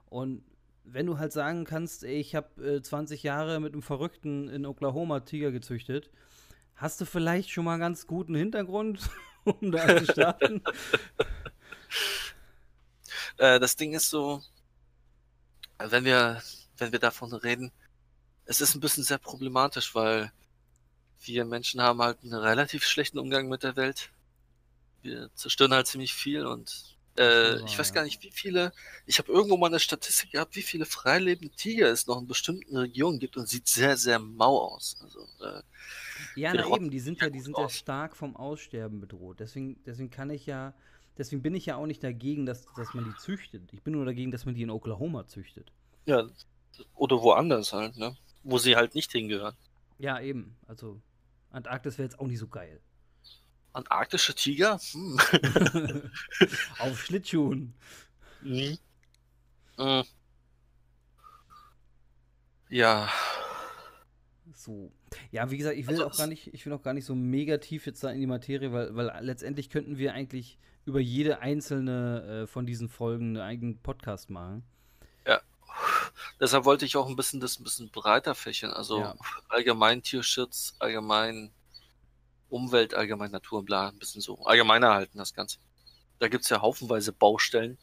[0.09, 0.43] Und
[0.83, 5.21] wenn du halt sagen kannst, ich habe äh, 20 Jahre mit einem Verrückten in Oklahoma
[5.21, 6.09] Tiger gezüchtet,
[6.75, 9.09] hast du vielleicht schon mal einen ganz guten Hintergrund,
[9.43, 10.63] um da zu starten?
[13.37, 14.41] äh, das Ding ist so,
[15.77, 16.41] wenn wir,
[16.77, 17.71] wenn wir davon reden,
[18.45, 20.31] es ist ein bisschen sehr problematisch, weil
[21.21, 24.09] wir Menschen haben halt einen relativ schlechten Umgang mit der Welt.
[25.01, 28.73] Wir zerstören halt ziemlich viel und äh, ich weiß gar nicht, wie viele.
[29.05, 32.75] Ich habe irgendwo mal eine Statistik gehabt, wie viele freilebende Tiger es noch in bestimmten
[32.75, 34.97] Regionen gibt und sieht sehr, sehr mau aus.
[35.01, 35.61] Also, äh,
[36.35, 39.39] ja, na eben, die sind ja, die sind ja stark vom Aussterben bedroht.
[39.39, 40.73] Deswegen, deswegen kann ich ja,
[41.17, 43.61] deswegen bin ich ja auch nicht dagegen, dass, dass man die züchtet.
[43.73, 45.71] Ich bin nur dagegen, dass man die in Oklahoma züchtet.
[46.05, 46.27] Ja,
[46.95, 48.17] oder woanders halt, ne?
[48.43, 49.55] Wo sie halt nicht hingehören.
[49.97, 50.55] Ja, eben.
[50.67, 51.01] Also
[51.51, 52.81] Antarktis wäre jetzt auch nicht so geil.
[53.71, 54.79] Antarktische Tiger?
[54.91, 55.19] Hm.
[56.79, 57.73] Auf Schlittschuhen.
[58.41, 58.77] Mhm.
[59.77, 60.03] Äh.
[62.69, 63.09] Ja.
[64.53, 64.91] So.
[65.31, 67.15] Ja, wie gesagt, ich will also, auch gar nicht, ich will auch gar nicht so
[67.15, 71.39] mega tief jetzt da in die Materie, weil, weil letztendlich könnten wir eigentlich über jede
[71.39, 74.63] einzelne äh, von diesen Folgen einen eigenen Podcast machen.
[76.39, 78.71] Deshalb wollte ich auch ein bisschen das ein bisschen breiter fächern.
[78.71, 79.15] Also ja.
[79.49, 81.53] allgemein Tierschutz, allgemein
[82.49, 85.57] Umwelt, allgemein Natur und bla, ein bisschen so allgemeiner halten das Ganze.
[86.19, 87.77] Da gibt es ja haufenweise Baustellen.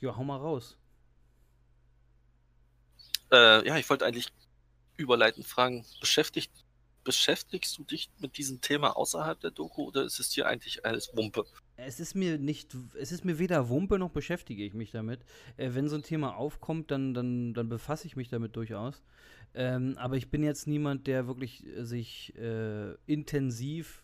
[0.00, 0.76] Ja, hau mal raus.
[3.32, 4.32] Äh, ja, ich wollte eigentlich
[4.96, 6.52] überleitend fragen, beschäftigt,
[7.02, 11.10] beschäftigst du dich mit diesem Thema außerhalb der Doku oder ist es dir eigentlich alles
[11.14, 11.46] Wumpe?
[11.76, 15.20] Es ist mir nicht, es ist mir weder Wumpe noch beschäftige ich mich damit.
[15.56, 19.02] Äh, wenn so ein Thema aufkommt, dann, dann, dann befasse ich mich damit durchaus.
[19.54, 24.02] Ähm, aber ich bin jetzt niemand, der wirklich äh, sich äh, intensiv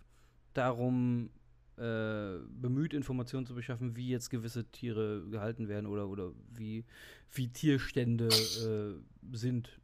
[0.55, 1.31] darum
[1.77, 6.85] äh, bemüht, Informationen zu beschaffen, wie jetzt gewisse Tiere gehalten werden oder, oder wie,
[7.33, 9.81] wie Tierstände äh, sind.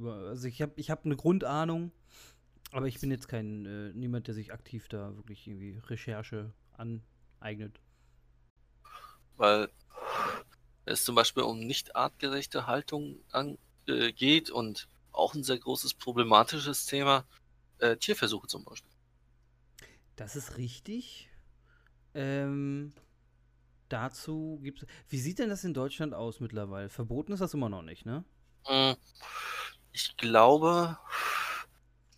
[0.00, 1.90] also ich habe ich hab eine Grundahnung,
[2.70, 6.52] aber ich bin jetzt kein äh, niemand, der sich aktiv da wirklich irgendwie Recherche
[7.40, 7.80] aneignet.
[9.36, 9.68] Weil
[10.84, 15.94] es zum Beispiel um nicht artgerechte Haltung an, äh, geht und auch ein sehr großes
[15.94, 17.24] problematisches Thema,
[17.78, 18.90] äh, Tierversuche zum Beispiel.
[20.16, 21.28] Das ist richtig.
[22.14, 22.94] Ähm,
[23.88, 24.88] dazu gibt es.
[25.08, 26.88] Wie sieht denn das in Deutschland aus mittlerweile?
[26.88, 28.24] Verboten ist das immer noch nicht, ne?
[28.64, 28.96] Hm,
[29.92, 30.98] ich glaube,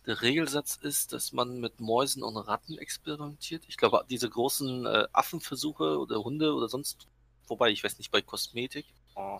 [0.09, 3.63] der Regelsatz ist, dass man mit Mäusen und Ratten experimentiert.
[3.67, 7.07] Ich glaube, diese großen äh, Affenversuche oder Hunde oder sonst,
[7.47, 8.87] wobei ich weiß nicht, bei Kosmetik.
[9.15, 9.39] Oh.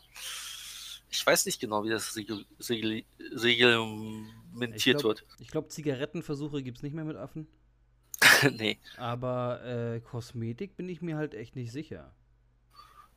[1.10, 5.26] Ich weiß nicht genau, wie das regel, regel, reglementiert glaub, wird.
[5.40, 7.48] Ich glaube, Zigarettenversuche gibt es nicht mehr mit Affen.
[8.52, 8.78] nee.
[8.98, 12.14] Aber äh, Kosmetik bin ich mir halt echt nicht sicher.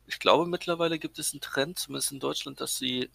[0.07, 3.11] Ich glaube, mittlerweile gibt es einen Trend, zumindest in Deutschland, dass sie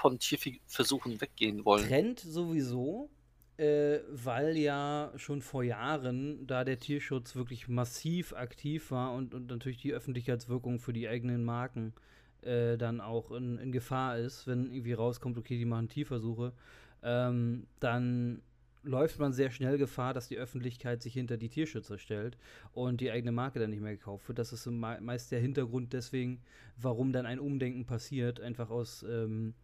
[0.00, 1.86] von Tierversuchen weggehen wollen.
[1.86, 3.08] Trend sowieso,
[3.58, 9.48] äh, weil ja schon vor Jahren da der Tierschutz wirklich massiv aktiv war und, und
[9.48, 11.92] natürlich die Öffentlichkeitswirkung für die eigenen Marken
[12.42, 16.52] äh, dann auch in, in, Gefahr ist, wenn irgendwie rauskommt, okay, die machen Tierversuche,
[17.02, 18.42] ähm, dann
[18.84, 22.38] läuft man sehr schnell Gefahr, dass die Öffentlichkeit sich hinter die Tierschützer stellt
[22.72, 24.38] und die eigene Marke dann nicht mehr gekauft wird.
[24.38, 26.40] Das ist meist der Hintergrund deswegen,
[26.76, 29.54] warum dann ein Umdenken passiert, einfach aus, ähm,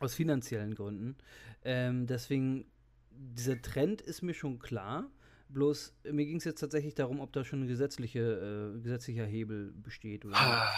[0.00, 1.16] aus finanziellen Gründen.
[1.64, 2.64] Ähm, deswegen,
[3.16, 5.10] dieser Trend ist mir schon klar.
[5.48, 9.72] Bloß mir ging es jetzt tatsächlich darum, ob da schon ein gesetzliche, äh, gesetzlicher Hebel
[9.72, 10.24] besteht.
[10.24, 10.72] Oder ah,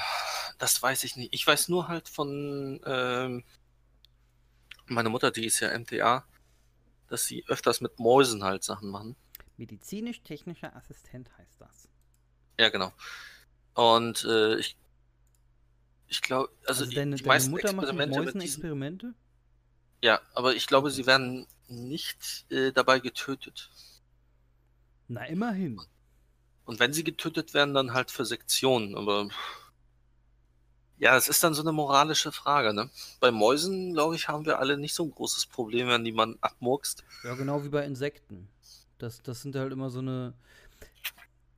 [0.59, 1.35] das weiß ich nicht.
[1.35, 3.44] Ich weiß nur halt von ähm,
[4.87, 6.27] meiner Mutter, die ist ja MTA
[7.09, 9.16] dass sie öfters mit Mäusen halt Sachen machen.
[9.57, 11.88] Medizinisch-technischer Assistent heißt das.
[12.59, 12.92] Ja, genau.
[13.74, 14.77] Und äh, ich,
[16.07, 19.14] ich glaube, also, also deine, die deine meisten Mutter macht mit Mäusen Experimente?
[20.03, 23.70] Ja, aber ich glaube, sie werden nicht äh, dabei getötet.
[25.09, 25.81] Na, immerhin.
[26.64, 29.28] Und wenn sie getötet werden, dann halt für Sektionen, aber
[30.98, 32.90] ja, es ist dann so eine moralische Frage, ne?
[33.20, 36.37] Bei Mäusen, glaube ich, haben wir alle nicht so ein großes Problem, wenn die man
[36.40, 37.04] abmurkst.
[37.22, 38.48] Ja, genau wie bei Insekten.
[38.98, 40.35] Das, das sind halt immer so eine.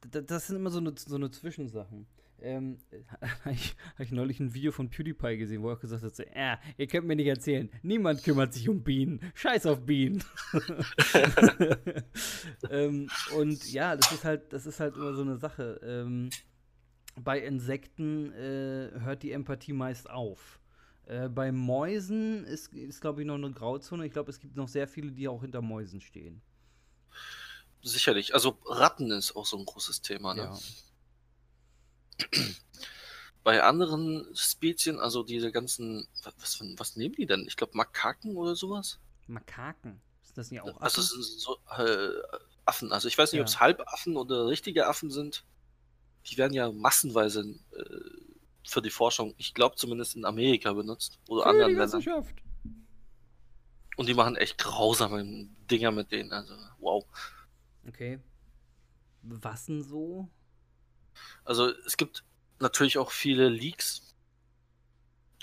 [0.03, 2.07] Das sind immer so eine, so eine Zwischensachen.
[2.43, 2.79] Ähm,
[3.45, 6.23] habe ich, hab ich neulich ein Video von PewDiePie gesehen, wo er gesagt hat: so,
[6.23, 9.21] äh, ihr könnt mir nicht erzählen, niemand kümmert sich um Bienen.
[9.35, 10.23] Scheiß auf Bienen.
[12.71, 15.81] ähm, und ja, das ist halt, das ist halt immer so eine Sache.
[15.83, 16.31] Ähm,
[17.17, 20.61] bei Insekten äh, hört die Empathie meist auf.
[21.07, 24.07] Äh, bei Mäusen ist, ist glaube ich, noch eine Grauzone.
[24.07, 26.41] Ich glaube, es gibt noch sehr viele, die auch hinter Mäusen stehen.
[27.83, 28.35] Sicherlich.
[28.35, 30.35] Also Ratten ist auch so ein großes Thema.
[30.35, 30.43] Ne?
[30.43, 30.59] Ja.
[33.43, 37.47] Bei anderen Spezien, also diese ganzen, was, was nehmen die denn?
[37.47, 38.99] Ich glaube Makaken oder sowas?
[39.27, 40.01] Makaken?
[40.23, 40.83] Ist das nicht auch Affen?
[40.83, 42.11] Also so, äh,
[42.67, 42.93] Affen.
[42.93, 43.43] Also ich weiß nicht, ja.
[43.43, 45.45] ob es Halbaffen oder richtige Affen sind
[46.27, 47.41] die werden ja massenweise
[47.73, 52.27] äh, für die Forschung, ich glaube zumindest in Amerika benutzt oder für anderen Ländern.
[53.97, 57.05] Und die machen echt grausame Dinger mit denen, also wow.
[57.87, 58.19] Okay.
[59.23, 60.29] Was denn so?
[61.45, 62.25] Also es gibt
[62.59, 64.15] natürlich auch viele Leaks.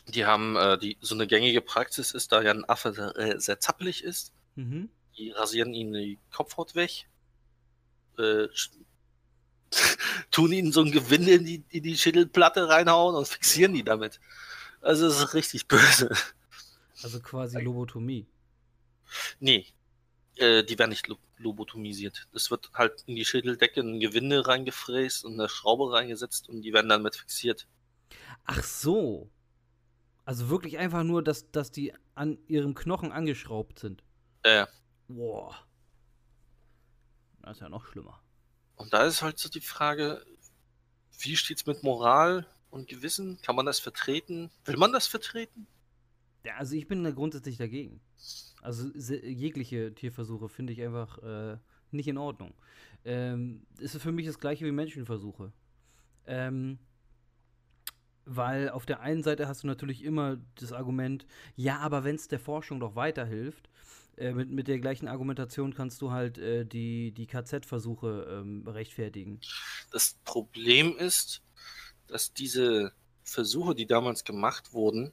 [0.08, 3.40] Die haben, äh, die, so eine gängige Praxis ist, da ja ein Affe sehr, äh,
[3.40, 4.32] sehr zappelig ist.
[4.56, 4.90] Mhm.
[5.18, 7.10] Die rasieren ihnen die Kopfhaut weg,
[8.18, 8.48] äh,
[10.32, 14.20] tun ihnen so ein Gewinde in die, in die Schädelplatte reinhauen und fixieren die damit.
[14.82, 16.16] Also es ist richtig böse.
[17.04, 18.26] Also quasi Lobotomie.
[19.40, 19.68] Nee,
[20.40, 22.28] äh, die werden nicht lobotomisiert.
[22.34, 26.74] Es wird halt in die Schädeldecke ein Gewinde reingefräst und eine Schraube reingesetzt und die
[26.74, 27.68] werden dann mit fixiert.
[28.46, 29.30] Ach so.
[30.26, 34.04] Also wirklich einfach nur, dass, dass die an ihrem Knochen angeschraubt sind.
[34.44, 34.66] Äh.
[35.08, 35.56] Boah.
[37.42, 38.22] Das ist ja noch schlimmer.
[38.76, 40.26] Und da ist halt so die Frage,
[41.20, 43.42] wie steht's mit Moral und Gewissen?
[43.42, 44.52] Kann man das vertreten?
[44.66, 45.68] Will man das vertreten?
[46.48, 48.00] Ja, also ich bin da grundsätzlich dagegen.
[48.62, 51.58] Also jegliche Tierversuche finde ich einfach äh,
[51.92, 52.54] nicht in Ordnung.
[53.04, 55.52] Ähm, ist für mich das gleiche wie Menschenversuche.
[56.26, 56.80] Ähm,
[58.24, 61.26] weil auf der einen Seite hast du natürlich immer das Argument,
[61.58, 63.70] ja, aber wenn es der Forschung doch weiterhilft,
[64.16, 69.42] äh, mit, mit der gleichen Argumentation kannst du halt äh, die, die KZ-Versuche ähm, rechtfertigen.
[69.92, 71.42] Das Problem ist,
[72.08, 75.12] dass diese Versuche, die damals gemacht wurden,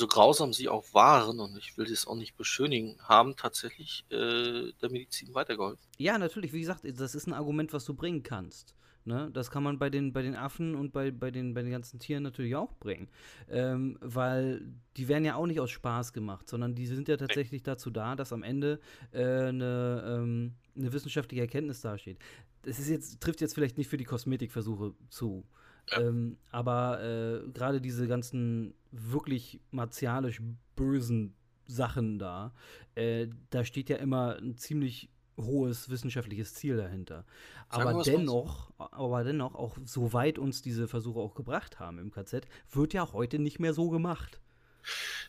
[0.00, 4.72] so grausam sie auch waren, und ich will das auch nicht beschönigen, haben tatsächlich äh,
[4.80, 5.86] der Medizin weitergeholfen.
[5.98, 8.74] Ja, natürlich, wie gesagt, das ist ein Argument, was du bringen kannst.
[9.04, 9.30] Ne?
[9.32, 11.98] Das kann man bei den, bei den Affen und bei, bei, den, bei den ganzen
[12.00, 13.08] Tieren natürlich auch bringen.
[13.48, 14.62] Ähm, weil
[14.96, 18.16] die werden ja auch nicht aus Spaß gemacht, sondern die sind ja tatsächlich dazu da,
[18.16, 18.80] dass am Ende
[19.12, 22.18] äh, eine, ähm, eine wissenschaftliche Erkenntnis dasteht.
[22.62, 25.44] Das ist jetzt, trifft jetzt vielleicht nicht für die Kosmetikversuche zu.
[25.90, 26.00] Ja.
[26.00, 30.40] Ähm, aber äh, gerade diese ganzen wirklich martialisch
[30.76, 31.34] bösen
[31.66, 32.52] Sachen da,
[32.94, 37.24] äh, da steht ja immer ein ziemlich hohes wissenschaftliches Ziel dahinter.
[37.68, 42.46] Aber dennoch, aber dennoch, auch so weit uns diese Versuche auch gebracht haben im KZ,
[42.72, 44.40] wird ja heute nicht mehr so gemacht.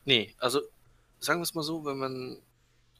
[0.05, 0.61] Nee, also
[1.19, 2.41] sagen wir es mal so, wenn man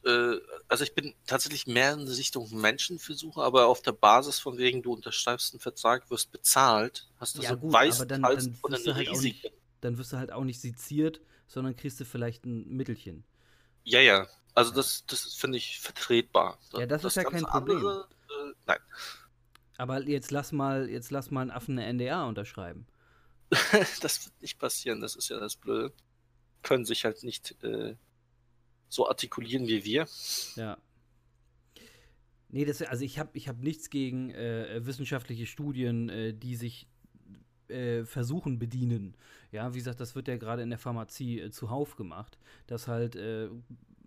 [0.04, 0.36] äh,
[0.68, 4.92] also ich bin tatsächlich mehr in Richtung Menschenversuche, aber auf der Basis von wegen, du
[4.92, 8.94] unterschreibst einen Vertrag, wirst bezahlt, hast du ja, so gut, weiß aber dann, dann, du
[8.94, 13.24] halt nicht, dann wirst du halt auch nicht seziert, sondern kriegst du vielleicht ein Mittelchen.
[13.84, 16.58] Ja, ja, also das, das finde ich vertretbar.
[16.72, 17.76] Ja, das, das ist ja kein Problem.
[17.76, 18.78] Andere, äh, nein.
[19.76, 22.86] Aber jetzt lass mal, jetzt lass mal einen Affen eine NDA unterschreiben.
[24.00, 25.92] das wird nicht passieren, das ist ja das Blöde.
[26.62, 27.96] Können sich halt nicht äh,
[28.88, 30.06] so artikulieren wie wir.
[30.54, 30.78] Ja.
[32.48, 36.86] Nee, das, also ich habe ich hab nichts gegen äh, wissenschaftliche Studien, äh, die sich
[37.68, 39.16] äh, versuchen bedienen.
[39.50, 43.16] Ja, wie gesagt, das wird ja gerade in der Pharmazie äh, zuhauf gemacht, dass halt
[43.16, 43.48] äh,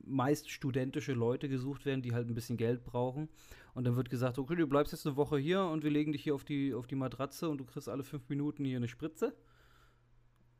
[0.04, 3.30] meist studentische Leute gesucht werden, die halt ein bisschen Geld brauchen.
[3.74, 6.24] Und dann wird gesagt, okay, du bleibst jetzt eine Woche hier und wir legen dich
[6.24, 9.36] hier auf die, auf die Matratze und du kriegst alle fünf Minuten hier eine Spritze.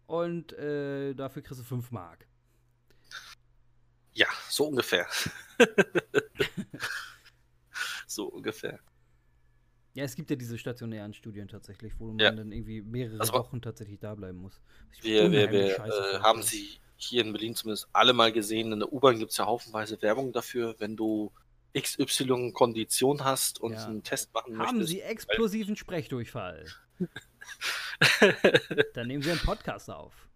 [0.08, 2.28] Und äh, dafür kriegst du fünf Mark.
[4.14, 5.08] Ja, so ungefähr.
[8.08, 8.80] so ungefähr.
[9.96, 12.30] Ja, es gibt ja diese stationären Studien tatsächlich, wo man ja.
[12.30, 14.60] dann irgendwie mehrere also, Wochen tatsächlich da bleiben muss.
[15.02, 18.74] Wir, wir, wir äh, haben sie hier in Berlin zumindest alle mal gesehen.
[18.74, 21.32] In der U-Bahn gibt es ja haufenweise Werbung dafür, wenn du
[21.78, 23.86] XY Kondition hast und ja.
[23.86, 24.80] einen Test machen haben möchtest.
[24.80, 26.66] Haben Sie explosiven Sprechdurchfall?
[28.96, 30.28] Dann nehmen Sie einen Podcast auf.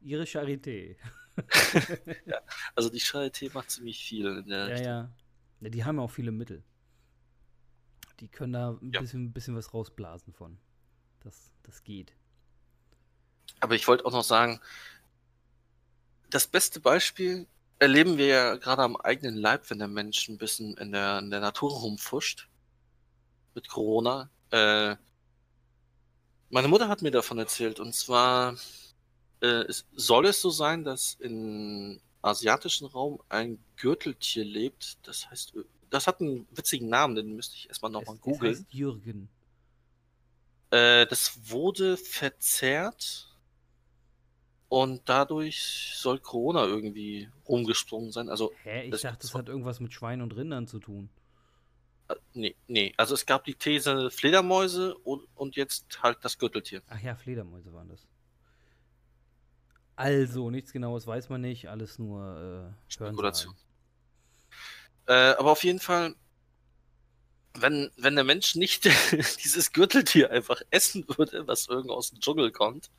[0.00, 0.96] Ihre Charité.
[2.26, 2.40] ja,
[2.74, 5.10] also die Charité macht ziemlich viel in der ja, ja,
[5.60, 5.68] ja.
[5.68, 6.64] Die haben ja auch viele Mittel.
[8.20, 9.00] Die können da ein ja.
[9.00, 10.58] bisschen, bisschen was rausblasen von.
[11.20, 12.12] Das, das geht.
[13.60, 14.60] Aber ich wollte auch noch sagen,
[16.30, 17.46] das beste Beispiel
[17.78, 21.30] erleben wir ja gerade am eigenen Leib, wenn der Mensch ein bisschen in der, in
[21.30, 22.48] der Natur rumfuscht.
[23.54, 24.30] Mit Corona.
[24.50, 24.96] Äh,
[26.50, 27.80] meine Mutter hat mir davon erzählt.
[27.80, 28.56] Und zwar
[29.40, 34.98] äh, es, soll es so sein, dass im asiatischen Raum ein Gürteltier lebt.
[35.06, 35.54] Das heißt,
[35.90, 38.52] das hat einen witzigen Namen, den müsste ich erstmal nochmal googeln.
[38.52, 39.28] Das heißt Jürgen.
[40.70, 43.36] Äh, das wurde verzerrt
[44.68, 48.28] und dadurch soll Corona irgendwie rumgesprungen sein.
[48.28, 48.84] Also, Hä?
[48.84, 51.08] Ich das dachte, das hat irgendwas mit Schweinen und Rindern zu tun.
[52.08, 52.92] Äh, nee, nee.
[52.96, 56.82] Also es gab die These Fledermäuse und, und jetzt halt das Gürteltier.
[56.88, 58.06] Ach ja, Fledermäuse waren das.
[59.94, 63.54] Also, nichts genaues weiß man nicht, alles nur äh, Spekulation.
[65.06, 66.14] Äh, aber auf jeden Fall,
[67.54, 68.84] wenn, wenn der Mensch nicht
[69.44, 72.90] dieses Gürteltier einfach essen würde, was irgendwo aus dem Dschungel kommt,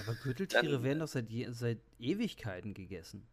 [0.00, 3.26] aber Gürteltiere dann, werden doch seit, seit Ewigkeiten gegessen.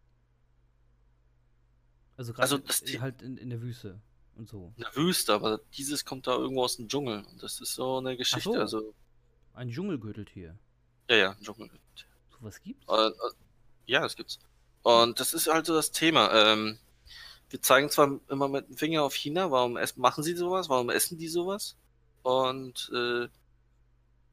[2.17, 4.00] Also gerade also halt in, in der Wüste
[4.36, 4.74] und so.
[4.78, 7.24] In der Wüste, aber dieses kommt da irgendwo aus dem Dschungel.
[7.26, 8.52] Und das ist so eine Geschichte.
[8.52, 8.60] So.
[8.60, 8.93] Also,
[9.54, 10.58] ein Dschungelgürteltier.
[11.10, 12.08] Ja, ja, ein Dschungelgürteltier.
[12.30, 12.86] So was gibt's?
[12.88, 13.12] Äh, äh,
[13.88, 14.39] ja, das gibt's.
[14.84, 16.32] Und das ist halt so das Thema.
[16.34, 16.78] Ähm,
[17.52, 21.17] wir zeigen zwar immer mit dem Finger auf China, warum machen sie sowas, warum essen
[21.17, 21.75] die sowas?
[22.23, 23.28] Und äh,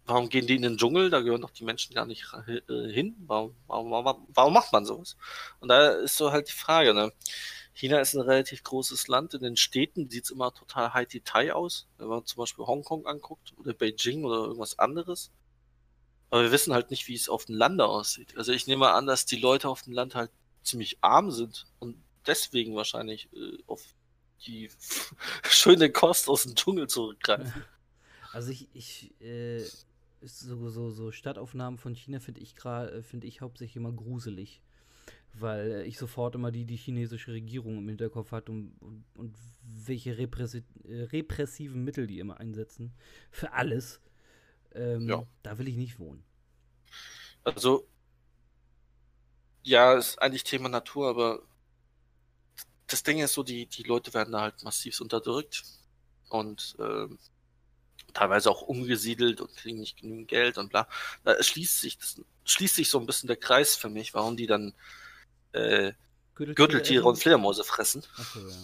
[0.07, 1.11] warum gehen die in den Dschungel?
[1.11, 3.17] Da gehören doch die Menschen gar nicht äh, hin.
[3.27, 5.17] Warum, warum, warum, warum macht man sowas?
[5.59, 7.13] Und da ist so halt die Frage, ne?
[7.75, 9.35] China ist ein relativ großes Land.
[9.35, 11.87] In den Städten sieht es immer total high-detail aus.
[11.97, 15.31] Wenn man zum Beispiel Hongkong anguckt oder Beijing oder irgendwas anderes.
[16.31, 18.37] Aber wir wissen halt nicht, wie es auf dem Lande aussieht.
[18.37, 20.31] Also ich nehme an, dass die Leute auf dem Land halt
[20.63, 21.97] ziemlich arm sind und
[22.29, 23.83] deswegen wahrscheinlich äh, auf
[24.47, 24.71] die
[25.43, 27.65] schöne Kost aus dem Dschungel zurückgreifen.
[28.31, 29.65] Also ich, ich äh,
[30.21, 34.61] so, so, so Stadtaufnahmen von China finde ich gerade, äh, finde ich hauptsächlich immer gruselig.
[35.33, 39.37] Weil äh, ich sofort immer die, die chinesische Regierung im Hinterkopf hat und, und, und
[39.63, 42.93] welche repressi äh, repressiven Mittel die immer einsetzen.
[43.31, 44.03] Für alles.
[44.75, 45.27] Ähm, ja.
[45.43, 46.23] Da will ich nicht wohnen.
[47.45, 47.89] Also,
[49.63, 51.43] ja, ist eigentlich Thema Natur, aber
[52.89, 55.63] das Ding ist so, die, die Leute werden da halt massiv unterdrückt.
[56.29, 57.19] Und ähm,
[58.13, 60.89] teilweise auch umgesiedelt und kriegen nicht genügend Geld und bla.
[61.25, 64.47] Da schließt sich, das, schließt sich so ein bisschen der Kreis für mich, warum die
[64.47, 64.75] dann
[65.53, 65.93] äh,
[66.35, 68.03] Gürteltiere, Gürteltiere und Fledermäuse fressen.
[68.17, 68.57] Achso, ja.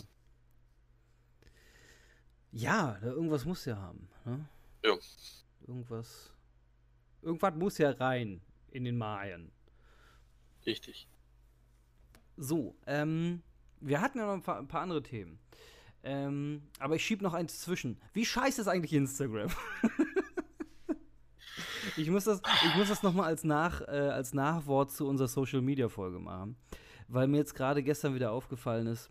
[2.52, 4.08] Ja, irgendwas muss ja haben.
[4.24, 4.48] Ne?
[4.84, 4.96] Ja.
[5.66, 6.30] Irgendwas.
[7.22, 9.50] Irgendwas muss ja rein in den Maien.
[10.64, 11.08] Richtig.
[12.36, 13.42] So, ähm,
[13.86, 15.38] wir hatten ja noch ein paar, ein paar andere Themen.
[16.02, 17.98] Ähm, aber ich schieb noch eins zwischen.
[18.12, 19.50] Wie scheiße ist eigentlich Instagram?
[21.96, 25.62] ich muss das, ich muss das nochmal als, Nach, äh, als Nachwort zu unserer Social
[25.62, 26.56] Media Folge machen.
[27.08, 29.10] Weil mir jetzt gerade gestern wieder aufgefallen ist,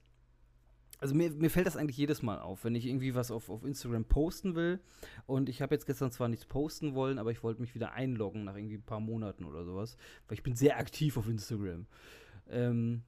[0.99, 3.65] also mir, mir fällt das eigentlich jedes Mal auf, wenn ich irgendwie was auf, auf
[3.65, 4.79] Instagram posten will.
[5.25, 8.45] Und ich habe jetzt gestern zwar nichts posten wollen, aber ich wollte mich wieder einloggen
[8.45, 9.97] nach irgendwie ein paar Monaten oder sowas.
[10.27, 11.87] Weil ich bin sehr aktiv auf Instagram.
[12.49, 13.03] Ähm,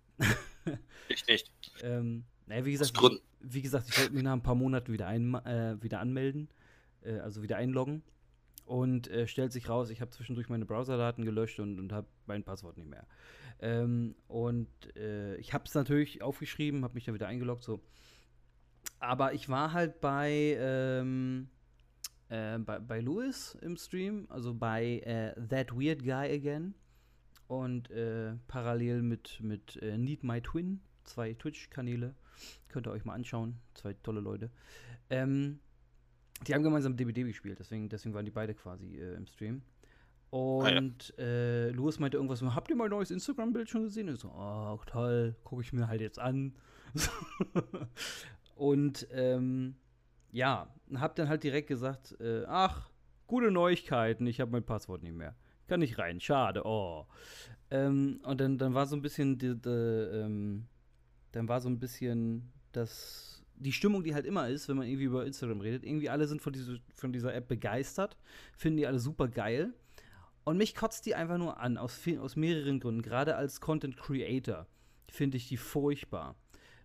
[1.10, 1.52] ich nicht.
[1.82, 5.08] ähm, naja, wie gesagt, ich, wie gesagt, ich wollte mich nach ein paar Monaten wieder,
[5.08, 6.50] ein, äh, wieder anmelden,
[7.04, 8.04] äh, also wieder einloggen.
[8.66, 12.44] Und äh, stellt sich raus, ich habe zwischendurch meine Browserdaten gelöscht und, und habe mein
[12.44, 13.06] Passwort nicht mehr.
[13.60, 17.82] Ähm, und äh, ich habe es natürlich aufgeschrieben, habe mich dann wieder eingeloggt, so.
[19.00, 21.50] Aber ich war halt bei, ähm,
[22.30, 26.74] äh, bei, bei Louis im Stream, also bei äh, That Weird Guy Again.
[27.48, 32.16] Und äh, parallel mit, mit äh, Need My Twin, zwei Twitch-Kanäle.
[32.70, 33.60] Könnt ihr euch mal anschauen.
[33.76, 34.50] Zwei tolle Leute.
[35.10, 35.60] Ähm,
[36.48, 39.62] die haben gemeinsam DBD gespielt, deswegen, deswegen waren die beide quasi äh, im Stream.
[40.32, 41.26] Und ah, ja.
[41.26, 44.10] äh, Louis meinte irgendwas habt ihr mein neues Instagram-Bild schon gesehen?
[44.10, 46.56] Und ich so, oh, toll, gucke ich mir halt jetzt an.
[48.56, 49.76] und ähm,
[50.32, 52.90] ja, hab dann halt direkt gesagt, äh, ach,
[53.28, 55.36] gute Neuigkeiten, ich habe mein Passwort nicht mehr.
[55.68, 57.06] Kann nicht rein, schade, oh.
[57.72, 60.68] Ähm, und dann, dann war so ein bisschen die, die, ähm,
[61.32, 65.06] dann war so ein bisschen das, die Stimmung, die halt immer ist, wenn man irgendwie
[65.06, 65.84] über Instagram redet.
[65.84, 68.18] Irgendwie alle sind von, diese, von dieser App begeistert,
[68.56, 69.74] finden die alle super geil.
[70.44, 73.02] Und mich kotzt die einfach nur an, aus, aus mehreren Gründen.
[73.02, 74.68] Gerade als Content Creator
[75.10, 76.36] finde ich die furchtbar.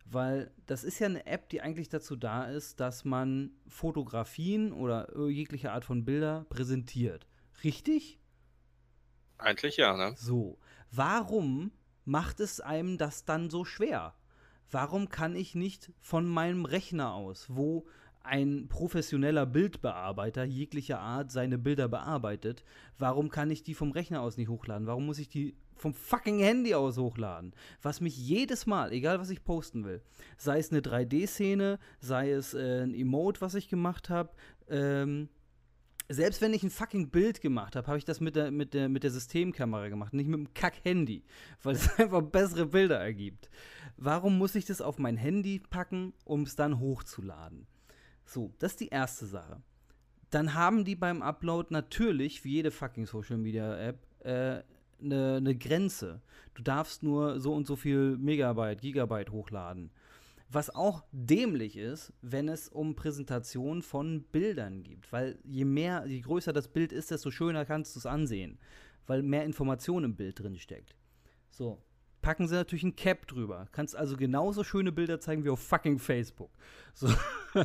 [0.06, 5.14] Weil das ist ja eine App, die eigentlich dazu da ist, dass man Fotografien oder
[5.28, 7.26] jegliche Art von Bilder präsentiert.
[7.62, 8.19] Richtig?
[9.40, 10.14] Eigentlich ja, ne?
[10.16, 10.58] So.
[10.90, 11.72] Warum
[12.04, 14.14] macht es einem das dann so schwer?
[14.70, 17.86] warum kann ich nicht von meinem Rechner aus, wo
[18.22, 22.64] ein professioneller Bildbearbeiter jeglicher Art seine Bilder bearbeitet,
[22.98, 24.86] warum kann ich die vom Rechner aus nicht hochladen?
[24.86, 27.54] Warum muss ich die vom fucking Handy aus hochladen?
[27.80, 30.02] Was mich jedes Mal, egal was ich posten will,
[30.36, 34.30] sei es eine 3D-Szene, sei es äh, ein Emote, was ich gemacht habe,
[34.68, 35.30] ähm,
[36.10, 38.88] selbst wenn ich ein fucking Bild gemacht habe, habe ich das mit der, mit, der,
[38.88, 41.22] mit der Systemkamera gemacht, nicht mit dem Kack-Handy,
[41.62, 43.48] weil es einfach bessere Bilder ergibt.
[43.96, 47.66] Warum muss ich das auf mein Handy packen, um es dann hochzuladen?
[48.24, 49.62] So, das ist die erste Sache.
[50.30, 54.62] Dann haben die beim Upload natürlich, wie jede fucking Social Media App, eine äh,
[55.04, 56.22] ne, ne Grenze.
[56.54, 59.90] Du darfst nur so und so viel Megabyte, Gigabyte hochladen.
[60.52, 65.12] Was auch dämlich ist, wenn es um Präsentation von Bildern geht.
[65.12, 68.58] Weil je mehr, je größer das Bild ist, desto schöner kannst du es ansehen.
[69.06, 70.96] Weil mehr Information im Bild drin steckt.
[71.50, 71.80] So.
[72.20, 73.68] Packen sie natürlich ein Cap drüber.
[73.70, 76.50] Kannst also genauso schöne Bilder zeigen wie auf fucking Facebook.
[76.94, 77.08] So.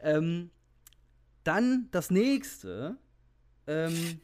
[0.00, 0.50] ähm,
[1.44, 2.98] dann das nächste.
[3.68, 4.20] Ähm,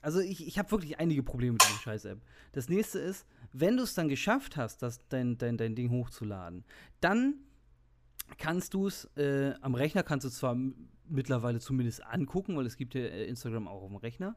[0.00, 2.20] also ich, ich habe wirklich einige Probleme mit dieser Scheiß-App.
[2.50, 6.64] Das nächste ist, wenn du es dann geschafft hast, das, dein, dein, dein Ding hochzuladen,
[7.00, 7.34] dann
[8.38, 10.56] kannst du es äh, am Rechner, kannst du zwar
[11.08, 14.36] mittlerweile zumindest angucken, weil es gibt ja äh, Instagram auch auf dem Rechner,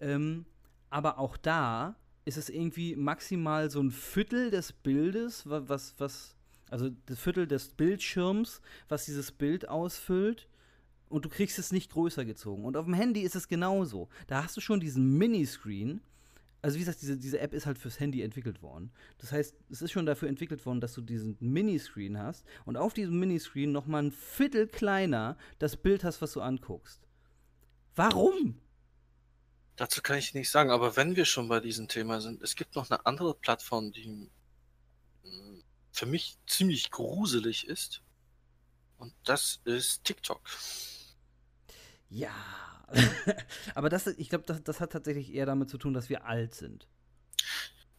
[0.00, 0.46] ähm,
[0.90, 6.36] aber auch da ist es irgendwie maximal so ein Viertel des Bildes, was, was,
[6.70, 10.48] also das Viertel des Bildschirms, was dieses Bild ausfüllt.
[11.10, 12.64] Und du kriegst es nicht größer gezogen.
[12.64, 14.08] Und auf dem Handy ist es genauso.
[14.26, 16.00] Da hast du schon diesen Miniscreen,
[16.64, 18.90] also wie gesagt, diese, diese App ist halt fürs Handy entwickelt worden.
[19.18, 22.94] Das heißt, es ist schon dafür entwickelt worden, dass du diesen Miniscreen hast und auf
[22.94, 27.06] diesem Miniscreen noch mal ein Viertel kleiner das Bild hast, was du anguckst.
[27.94, 28.58] Warum?
[29.76, 32.76] Dazu kann ich nichts sagen, aber wenn wir schon bei diesem Thema sind, es gibt
[32.76, 34.30] noch eine andere Plattform, die
[35.22, 35.62] hm,
[35.92, 38.00] für mich ziemlich gruselig ist.
[38.96, 40.40] Und das ist TikTok.
[42.08, 42.34] Ja,
[43.74, 46.54] aber das, ich glaube, das, das hat tatsächlich eher damit zu tun, dass wir alt
[46.54, 46.86] sind.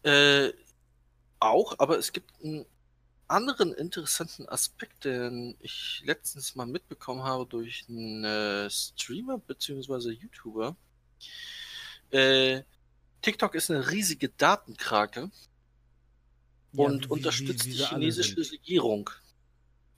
[0.03, 0.51] Äh,
[1.39, 2.65] auch, aber es gibt einen
[3.27, 10.11] anderen interessanten Aspekt, den ich letztens mal mitbekommen habe durch einen äh, Streamer bzw.
[10.11, 10.75] YouTuber.
[12.11, 12.61] Äh,
[13.21, 15.31] TikTok ist eine riesige Datenkrake
[16.73, 19.09] ja, und wie, unterstützt wie, wie die chinesische Regierung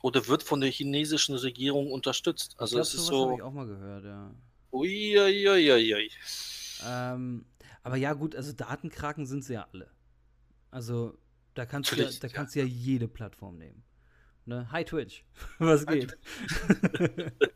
[0.01, 2.55] oder wird von der chinesischen Regierung unterstützt.
[2.57, 3.25] Also es ist so.
[3.25, 4.33] habe ich auch mal gehört, ja.
[4.77, 6.11] Uiuiuiui.
[6.85, 7.45] Ähm,
[7.83, 9.89] aber ja, gut, also Datenkraken sind sie ja alle.
[10.71, 11.17] Also
[11.53, 13.83] da kannst, du ja, da kannst du ja jede Plattform nehmen.
[14.45, 14.71] Ne?
[14.71, 15.25] Hi Twitch,
[15.59, 16.17] was Hi geht?
[16.93, 17.31] Twitch.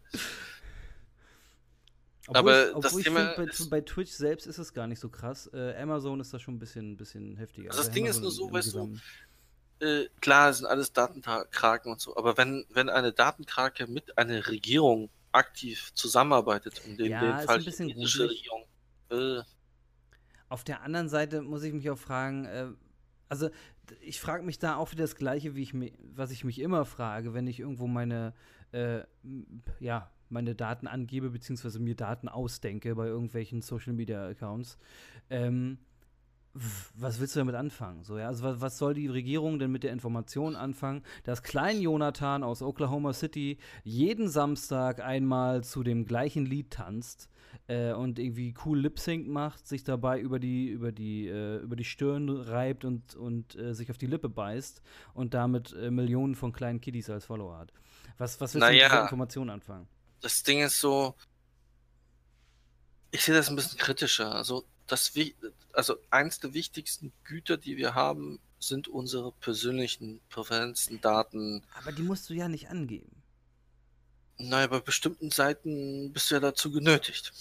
[2.28, 5.10] obwohl aber ich, das Thema find, bei, bei, Twitch selbst ist es gar nicht so
[5.10, 5.50] krass.
[5.54, 7.70] Äh, Amazon ist da schon ein bisschen, bisschen heftiger.
[7.70, 8.98] Also das also Ding Amazon ist nur so, weißt du,
[9.86, 15.10] äh, klar sind alles Datenkraken und so, aber wenn, wenn eine Datenkrake mit einer Regierung
[15.32, 18.66] aktiv zusammenarbeitet, in dem, ja, dem Fall die Regierung,
[19.10, 19.42] äh,
[20.50, 22.68] auf der anderen Seite muss ich mich auch fragen, äh,
[23.30, 23.50] also
[24.02, 26.84] ich frage mich da auch wieder das Gleiche, wie ich mich, was ich mich immer
[26.84, 28.34] frage, wenn ich irgendwo meine,
[28.74, 29.02] äh,
[29.80, 34.78] ja, meine Daten angebe, beziehungsweise mir Daten ausdenke bei irgendwelchen Social Media Accounts.
[35.30, 35.78] Ähm,
[36.96, 38.04] was willst du damit anfangen?
[38.04, 38.28] So, ja?
[38.28, 42.62] Also, was, was, soll die Regierung denn mit der Information anfangen, dass Klein Jonathan aus
[42.62, 47.30] Oklahoma City jeden Samstag einmal zu dem gleichen Lied tanzt
[47.68, 51.86] äh, und irgendwie cool Lip-Sync macht, sich dabei über die, über die, äh, über die
[51.86, 54.82] Stirn reibt und, und äh, sich auf die Lippe beißt
[55.14, 57.72] und damit äh, Millionen von kleinen Kiddies als Follower hat?
[58.18, 59.88] Was, was willst naja, du mit dieser Information anfangen?
[60.20, 61.16] Das Ding ist so,
[63.12, 64.36] ich sehe das ein bisschen kritischer.
[64.36, 65.14] Also das,
[65.74, 71.64] also eins der wichtigsten Güter, die wir haben, sind unsere persönlichen Präferenzen, Daten.
[71.76, 73.24] Aber die musst du ja nicht angeben.
[74.38, 77.32] Naja, bei bestimmten Seiten bist du ja dazu genötigt.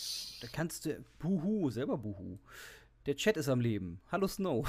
[0.40, 1.04] Da kannst du.
[1.18, 2.38] Buhu, selber Buhu.
[3.06, 4.00] Der Chat ist am Leben.
[4.12, 4.68] Hallo Snow.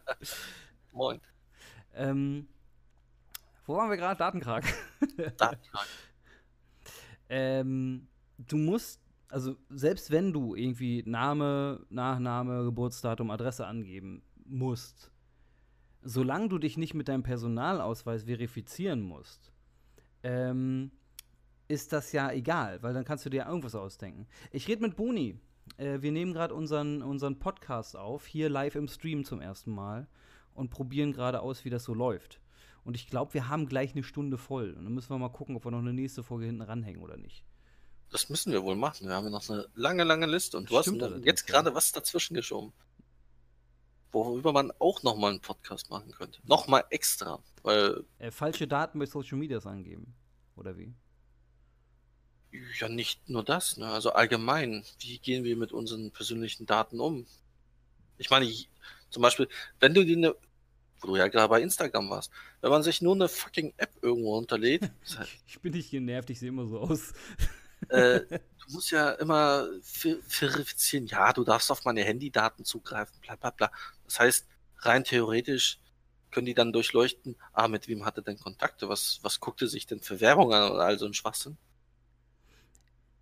[0.92, 1.20] Moin.
[1.94, 2.48] Ähm,
[3.66, 4.18] wo waren wir gerade?
[4.18, 4.64] Datenkrag.
[5.36, 5.86] Datenkrag.
[7.28, 8.08] ähm,
[8.38, 9.01] du musst
[9.32, 15.10] also selbst wenn du irgendwie Name, Nachname, Geburtsdatum, Adresse angeben musst,
[16.02, 19.50] solange du dich nicht mit deinem Personalausweis verifizieren musst,
[20.22, 20.90] ähm,
[21.66, 24.26] ist das ja egal, weil dann kannst du dir irgendwas ausdenken.
[24.50, 25.40] Ich rede mit Boni.
[25.78, 30.08] Äh, wir nehmen gerade unseren, unseren Podcast auf, hier live im Stream zum ersten Mal
[30.52, 32.40] und probieren gerade aus, wie das so läuft.
[32.84, 34.72] Und ich glaube, wir haben gleich eine Stunde voll.
[34.72, 37.16] Und dann müssen wir mal gucken, ob wir noch eine nächste Folge hinten ranhängen oder
[37.16, 37.44] nicht.
[38.12, 39.08] Das müssen wir wohl machen.
[39.08, 40.92] Wir haben ja noch eine lange, lange Liste und du hast
[41.24, 42.72] jetzt gerade was dazwischen geschoben.
[44.12, 46.38] Worüber man auch nochmal einen Podcast machen könnte.
[46.44, 47.42] Nochmal extra.
[47.62, 48.04] Weil.
[48.18, 50.14] Äh, falsche Daten bei Social Medias angeben.
[50.56, 50.94] Oder wie?
[52.78, 53.88] Ja, nicht nur das, ne?
[53.88, 57.26] Also allgemein, wie gehen wir mit unseren persönlichen Daten um?
[58.18, 58.52] Ich meine,
[59.08, 59.48] zum Beispiel,
[59.80, 60.34] wenn du dir eine,
[61.00, 64.34] wo du ja gerade bei Instagram warst, wenn man sich nur eine fucking App irgendwo
[64.34, 64.90] runterlädt.
[65.46, 67.14] ich bin nicht genervt, ich sehe immer so aus.
[67.88, 69.68] Äh, du musst ja immer
[70.26, 73.70] verifizieren, ja, du darfst auf meine Handydaten zugreifen, bla bla bla.
[74.04, 74.46] Das heißt,
[74.78, 75.78] rein theoretisch
[76.30, 80.00] können die dann durchleuchten, ah, mit wem hatte denn Kontakte, was, was guckte sich denn
[80.00, 81.58] für Werbung an und all so ein Schwachsinn.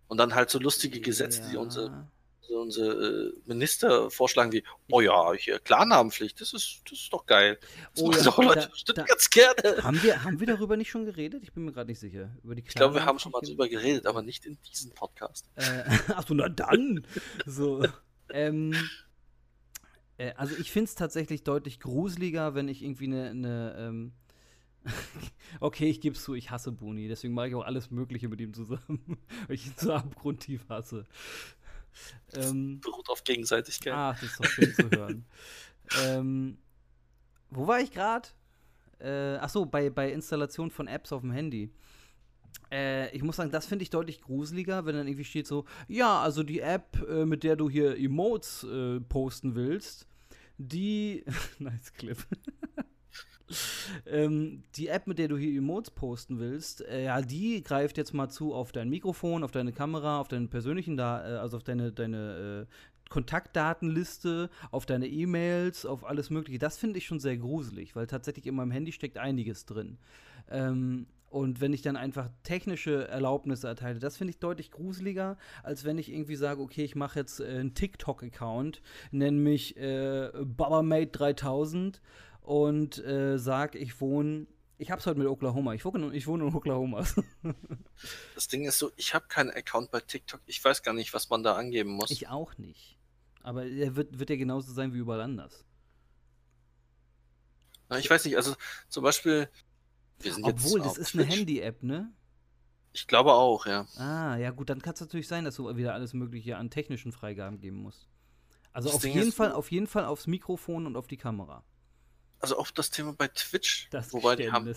[0.07, 1.49] Und dann halt so lustige Gesetze, ja.
[1.49, 2.07] die unsere
[2.49, 7.59] unsere äh, Minister vorschlagen wie, oh ja, hier Klarnamenpflicht, das ist, das ist doch geil.
[7.93, 9.83] Das oh, ja, doch Leute da, da, ganz gerne.
[9.83, 11.43] Haben wir, haben wir darüber nicht schon geredet?
[11.43, 12.29] Ich bin mir gerade nicht sicher.
[12.43, 15.49] Über die ich glaube, wir haben schon mal drüber geredet, aber nicht in diesem Podcast.
[15.55, 15.63] Äh,
[16.13, 17.05] Achso, na dann.
[17.45, 17.85] so.
[18.31, 18.75] ähm,
[20.17, 24.13] äh, also ich finde es tatsächlich deutlich gruseliger, wenn ich irgendwie eine, eine ähm,
[25.59, 28.41] okay, ich gebe es zu, ich hasse Boni, deswegen mache ich auch alles Mögliche mit
[28.41, 29.17] ihm zusammen,
[29.47, 31.05] weil ich ihn so abgrundtief hasse.
[32.33, 33.93] Ähm, beruht auf Gegenseitigkeit.
[33.93, 35.25] Ach, das ist doch schön zu hören.
[36.05, 36.57] ähm,
[37.49, 38.29] wo war ich gerade?
[38.99, 41.71] Äh, ach so, bei, bei Installation von Apps auf dem Handy.
[42.71, 46.21] Äh, ich muss sagen, das finde ich deutlich gruseliger, wenn dann irgendwie steht so, ja,
[46.21, 50.07] also die App, äh, mit der du hier Emotes äh, posten willst,
[50.57, 51.25] die,
[51.59, 52.17] nice Clip,
[54.05, 58.13] ähm, die App, mit der du hier Emotes posten willst, äh, ja, die greift jetzt
[58.13, 61.63] mal zu auf dein Mikrofon, auf deine Kamera, auf deine persönlichen, da äh, also auf
[61.63, 62.73] deine, deine äh,
[63.09, 66.59] Kontaktdatenliste, auf deine E-Mails, auf alles Mögliche.
[66.59, 69.97] Das finde ich schon sehr gruselig, weil tatsächlich in meinem Handy steckt einiges drin.
[70.49, 75.85] Ähm, und wenn ich dann einfach technische Erlaubnisse erteile, das finde ich deutlich gruseliger, als
[75.85, 78.81] wenn ich irgendwie sage, okay, ich mache jetzt äh, einen TikTok-Account,
[79.11, 82.01] nenne mich äh, BabaMate3000
[82.41, 84.47] und äh, sag, ich wohne.
[84.77, 85.75] Ich hab's heute mit Oklahoma.
[85.75, 87.05] Ich wohne, ich wohne in Oklahoma.
[88.35, 90.41] das Ding ist so, ich habe keinen Account bei TikTok.
[90.47, 92.09] Ich weiß gar nicht, was man da angeben muss.
[92.09, 92.97] Ich auch nicht.
[93.43, 95.65] Aber er wird, wird ja genauso sein wie überall anders.
[97.89, 98.55] Na, ich weiß nicht, also
[98.89, 99.49] zum Beispiel.
[100.41, 101.25] Obwohl, das ist Twitch.
[101.25, 102.11] eine Handy-App, ne?
[102.93, 103.85] Ich glaube auch, ja.
[103.97, 107.11] Ah, ja gut, dann kann es natürlich sein, dass du wieder alles Mögliche an technischen
[107.11, 108.07] Freigaben geben musst.
[108.73, 111.63] Also auf jeden Fall, auf jeden Fall aufs Mikrofon und auf die Kamera
[112.41, 114.73] also auch das Thema bei Twitch, das wobei die haben.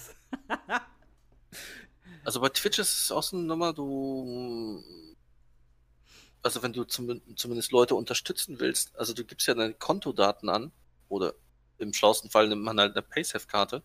[2.25, 4.83] Also bei Twitch ist es auch so eine Nummer, du.
[6.43, 10.73] Also wenn du zum, zumindest Leute unterstützen willst, also du gibst ja deine Kontodaten an,
[11.09, 11.35] oder
[11.79, 13.83] im schlausten Fall nimmt man halt eine Paysafe-Karte.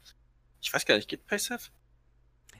[0.62, 1.72] Ich weiß gar nicht, geht Paysafe?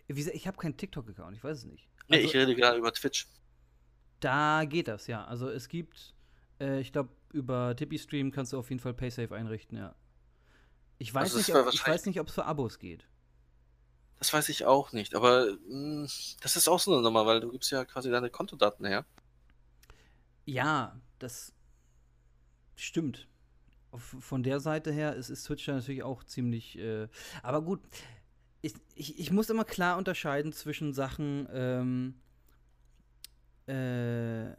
[0.08, 1.88] Ich habe keinen TikTok-Account, ich weiß es nicht.
[2.08, 3.28] Nee, Also, ich rede gerade über Twitch.
[4.20, 5.26] Da geht das, ja.
[5.26, 6.14] Also es gibt,
[6.60, 9.96] äh, ich glaube, über Tippy Stream kannst du auf jeden Fall Paysafe einrichten, ja.
[11.00, 13.06] Ich weiß Also nicht, ob, ich wahrscheinlich- weiß nicht, ob es für Abos geht.
[14.20, 16.08] Das weiß ich auch nicht, aber mh,
[16.42, 19.06] das ist auch so eine Nummer, weil du gibst ja quasi deine Kontodaten her.
[20.46, 21.54] Ja, das
[22.76, 23.28] stimmt.
[23.94, 26.78] Von der Seite her ist, ist Twitch da natürlich auch ziemlich.
[26.78, 27.08] Äh,
[27.44, 27.80] aber gut,
[28.62, 31.48] ich, ich, ich muss immer klar unterscheiden zwischen Sachen.
[31.52, 32.16] Ähm,
[33.68, 34.54] äh,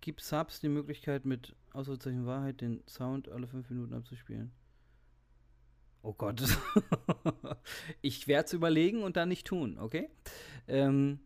[0.00, 4.50] gibt Subs die Möglichkeit, mit Ausrufezeichen Wahrheit den Sound alle fünf Minuten abzuspielen?
[6.02, 6.42] Oh Gott.
[8.00, 10.08] ich werde es überlegen und dann nicht tun, okay?
[10.66, 11.20] Ähm,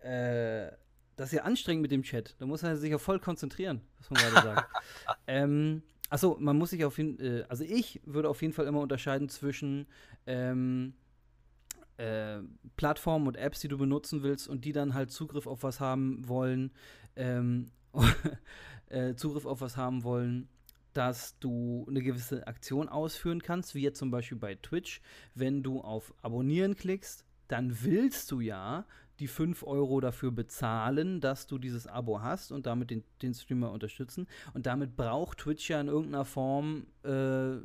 [0.00, 0.70] äh,
[1.16, 2.34] das ist ja anstrengend mit dem Chat.
[2.38, 4.70] Da muss man sich ja voll konzentrieren, was man gerade sagt.
[5.26, 8.80] ähm, achso, man muss sich auf jeden äh, also ich würde auf jeden Fall immer
[8.80, 9.86] unterscheiden zwischen
[10.26, 10.94] ähm,
[11.96, 12.38] äh,
[12.76, 16.28] Plattformen und Apps, die du benutzen willst und die dann halt Zugriff auf was haben
[16.28, 16.72] wollen,
[17.16, 17.70] ähm,
[18.88, 20.48] äh, Zugriff auf was haben wollen,
[20.94, 25.00] dass du eine gewisse Aktion ausführen kannst, wie jetzt zum Beispiel bei Twitch.
[25.34, 28.86] Wenn du auf Abonnieren klickst, dann willst du ja
[29.20, 33.70] die 5 Euro dafür bezahlen, dass du dieses Abo hast und damit den, den Streamer
[33.70, 34.26] unterstützen.
[34.54, 37.56] Und damit braucht Twitch ja in irgendeiner Form äh,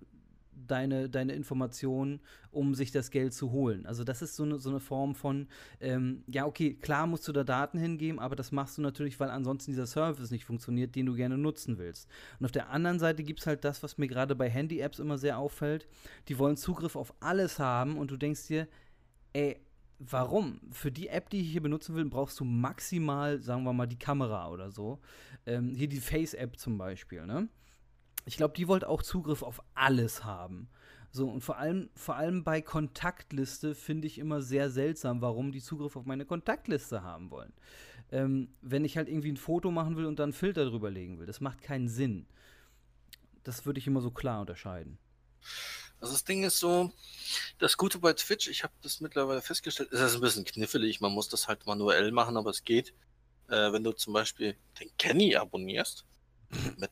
[0.68, 2.20] deine, deine Informationen,
[2.51, 3.86] um sich das Geld zu holen.
[3.86, 5.47] Also das ist so eine, so eine Form von,
[5.80, 9.30] ähm, ja, okay, klar musst du da Daten hingeben, aber das machst du natürlich, weil
[9.30, 12.07] ansonsten dieser Service nicht funktioniert, den du gerne nutzen willst.
[12.39, 15.18] Und auf der anderen Seite gibt es halt das, was mir gerade bei Handy-Apps immer
[15.18, 15.88] sehr auffällt.
[16.28, 18.68] Die wollen Zugriff auf alles haben und du denkst dir,
[19.34, 19.57] ey,
[19.99, 20.62] warum?
[20.72, 23.99] Für die App, die ich hier benutzen will, brauchst du maximal, sagen wir mal, die
[23.99, 24.99] Kamera oder so.
[25.45, 27.49] Ähm, hier die Face-App zum Beispiel, ne?
[28.30, 30.69] Ich glaube, die wollte auch Zugriff auf alles haben.
[31.09, 35.63] So, und vor allem, vor allem bei Kontaktliste finde ich immer sehr seltsam, warum die
[35.63, 37.51] Zugriff auf meine Kontaktliste haben wollen.
[38.11, 41.17] Ähm, wenn ich halt irgendwie ein Foto machen will und dann einen Filter drüber legen
[41.17, 41.25] will.
[41.25, 42.27] Das macht keinen Sinn.
[43.43, 44.99] Das würde ich immer so klar unterscheiden.
[45.99, 46.93] Also das Ding ist so,
[47.57, 51.13] das Gute bei Twitch, ich habe das mittlerweile festgestellt, ist das ein bisschen knifflig, man
[51.13, 52.93] muss das halt manuell machen, aber es geht.
[53.47, 56.05] Äh, wenn du zum Beispiel den Kenny abonnierst,
[56.78, 56.91] mit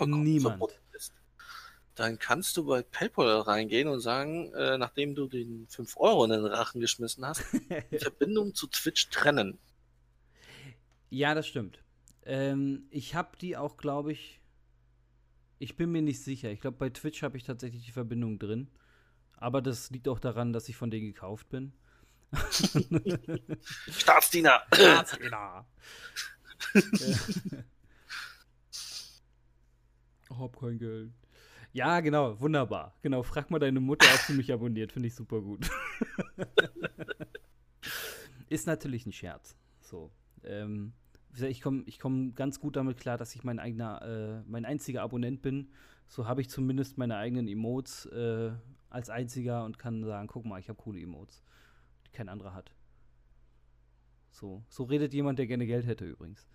[0.00, 0.58] einem niemand.
[0.58, 1.12] verbunden bist,
[1.94, 6.30] dann kannst du bei PayPal reingehen und sagen, äh, nachdem du den 5 Euro in
[6.30, 7.42] den Rachen geschmissen hast,
[7.90, 9.58] die Verbindung zu Twitch trennen.
[11.10, 11.82] Ja, das stimmt.
[12.24, 14.40] Ähm, ich habe die auch, glaube ich.
[15.58, 16.50] Ich bin mir nicht sicher.
[16.50, 18.68] Ich glaube, bei Twitch habe ich tatsächlich die Verbindung drin.
[19.38, 21.72] Aber das liegt auch daran, dass ich von denen gekauft bin.
[23.90, 24.62] Staatsdiener!
[24.72, 25.66] Staatsfehler.
[30.38, 31.12] hab kein Geld.
[31.72, 32.94] Ja, genau, wunderbar.
[33.02, 34.92] Genau, frag mal deine Mutter, ob sie mich abonniert.
[34.92, 35.68] Finde ich super gut.
[38.48, 39.56] Ist natürlich ein Scherz.
[39.80, 40.10] So.
[40.44, 40.92] Ähm,
[41.38, 45.02] ich komme ich komm ganz gut damit klar, dass ich mein eigener, äh, mein einziger
[45.02, 45.70] Abonnent bin.
[46.08, 48.52] So habe ich zumindest meine eigenen Emotes äh,
[48.88, 51.42] als einziger und kann sagen, guck mal, ich habe coole Emotes,
[52.06, 52.72] die kein anderer hat.
[54.30, 56.46] So, so redet jemand, der gerne Geld hätte übrigens.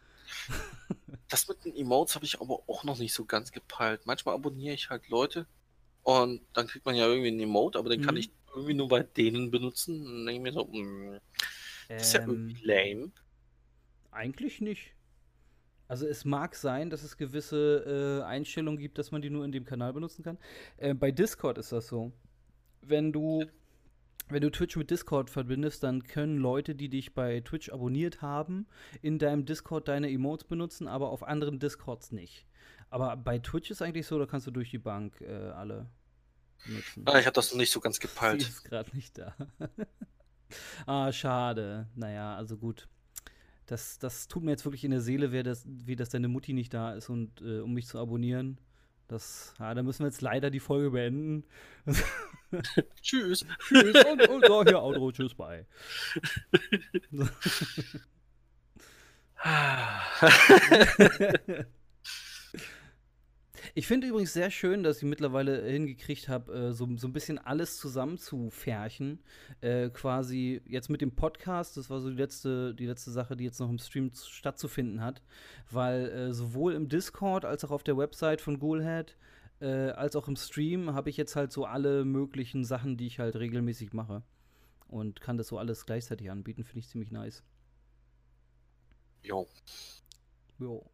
[1.29, 4.01] Das mit den Emotes habe ich aber auch noch nicht so ganz gepeilt.
[4.05, 5.47] Manchmal abonniere ich halt Leute
[6.03, 8.17] und dann kriegt man ja irgendwie einen Emote, aber den kann Mhm.
[8.17, 10.05] ich irgendwie nur bei denen benutzen.
[10.05, 11.19] Und dann denke ich mir so, mm,
[11.97, 13.11] das ist ja Ähm, irgendwie lame.
[14.11, 14.93] Eigentlich nicht.
[15.87, 19.51] Also es mag sein, dass es gewisse äh, Einstellungen gibt, dass man die nur in
[19.51, 20.37] dem Kanal benutzen kann.
[20.77, 22.11] Äh, bei Discord ist das so.
[22.81, 23.51] Wenn du,
[24.31, 28.67] wenn du Twitch mit Discord verbindest, dann können Leute, die dich bei Twitch abonniert haben,
[29.01, 32.45] in deinem Discord deine Emotes benutzen, aber auf anderen Discords nicht.
[32.89, 35.89] Aber bei Twitch ist eigentlich so, da kannst du durch die Bank äh, alle
[36.65, 37.03] benutzen.
[37.05, 38.41] Ah, ich habe das noch nicht so ganz gepeilt.
[38.41, 39.35] ist gerade nicht da.
[40.85, 41.87] ah, schade.
[41.95, 42.87] Naja, also gut.
[43.65, 46.51] Das, das tut mir jetzt wirklich in der Seele, weh, dass, wie dass deine Mutti
[46.51, 48.59] nicht da ist und äh, um mich zu abonnieren.
[49.07, 51.45] Das, ja, da müssen wir jetzt leider die Folge beenden.
[53.01, 53.45] Tschüss.
[53.67, 55.65] tschüss und, und so, hier, Outro, tschüss, bye.
[63.73, 67.37] Ich finde übrigens sehr schön, dass ich mittlerweile hingekriegt habe, äh, so, so ein bisschen
[67.37, 69.19] alles zusammenzufärchen.
[69.61, 73.45] Äh, quasi jetzt mit dem Podcast, das war so die letzte, die letzte Sache, die
[73.45, 75.21] jetzt noch im Stream stattzufinden hat.
[75.69, 79.15] Weil äh, sowohl im Discord als auch auf der Website von Ghoulhead,
[79.61, 83.19] äh, als auch im Stream habe ich jetzt halt so alle möglichen Sachen, die ich
[83.19, 84.23] halt regelmäßig mache.
[84.87, 86.63] und kann das so alles gleichzeitig anbieten.
[86.65, 87.43] Finde ich ziemlich nice.
[89.23, 89.47] Jo.
[90.59, 90.85] Jo.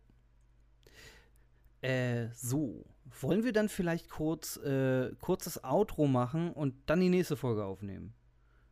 [1.82, 2.86] Äh, so.
[3.22, 8.13] Wollen wir dann vielleicht kurz äh, kurzes Outro machen und dann die nächste Folge aufnehmen?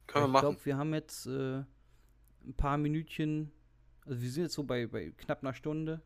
[0.07, 0.41] Können wir ich machen.
[0.41, 1.63] glaube, wir haben jetzt äh,
[2.43, 3.51] ein paar Minütchen.
[4.05, 6.01] Also wir sind jetzt so bei, bei knapp einer Stunde.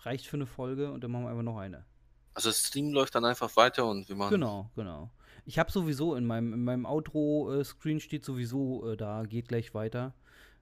[0.00, 1.86] Reicht für eine Folge und dann machen wir einfach noch eine.
[2.34, 4.32] Also das Stream läuft dann einfach weiter und wir machen.
[4.32, 5.10] Genau, genau.
[5.46, 10.14] Ich habe sowieso in meinem, in meinem Outro-Screen steht sowieso äh, da, geht gleich weiter.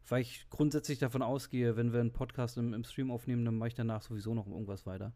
[0.09, 3.69] Weil ich grundsätzlich davon ausgehe, wenn wir einen Podcast im, im Stream aufnehmen, dann mache
[3.69, 5.13] ich danach sowieso noch irgendwas weiter.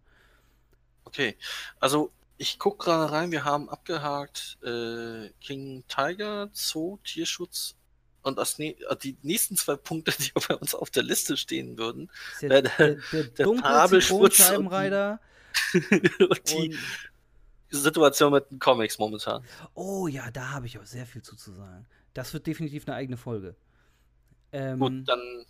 [1.05, 1.37] Okay.
[1.81, 7.75] Also ich gucke gerade rein, wir haben abgehakt äh, King Tiger, Zoo, Tierschutz
[8.23, 12.09] und das ne die nächsten zwei Punkte, die bei uns auf der Liste stehen würden,
[12.35, 15.21] Ist der, Äh, der, der- der, der Zitronenscheibenreiter und
[15.73, 16.75] die und
[17.71, 19.45] Situation mit den Comics momentan.
[19.75, 21.87] Oh ja, da habe ich auch sehr viel zu, zu sagen.
[22.15, 23.57] Das wird definitiv eine eigene Folge.
[24.53, 25.45] Ähm, Gut, dann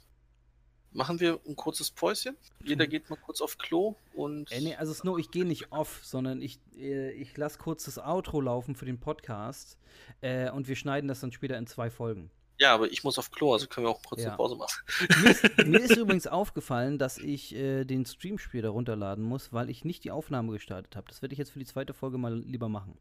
[0.93, 2.37] machen wir ein kurzes Päuschen.
[2.65, 6.01] Jeder geht mal kurz auf Klo und äh, nee, also Snow, ich gehe nicht off,
[6.03, 9.79] sondern ich, äh, ich lasse kurz das Outro laufen für den Podcast
[10.23, 12.31] äh, und wir schneiden das dann später in zwei Folgen.
[12.59, 14.29] Ja, aber ich muss auf Klo, also können wir auch kurz Ja.
[14.29, 14.81] eine Pause machen.
[15.23, 19.71] Mir ist, mir ist übrigens aufgefallen, dass ich äh, den Stream später runterladen muss, weil
[19.71, 21.07] ich nicht die Aufnahme gestartet habe.
[21.09, 22.97] Das werde ich jetzt für die zweite Folge mal lieber machen.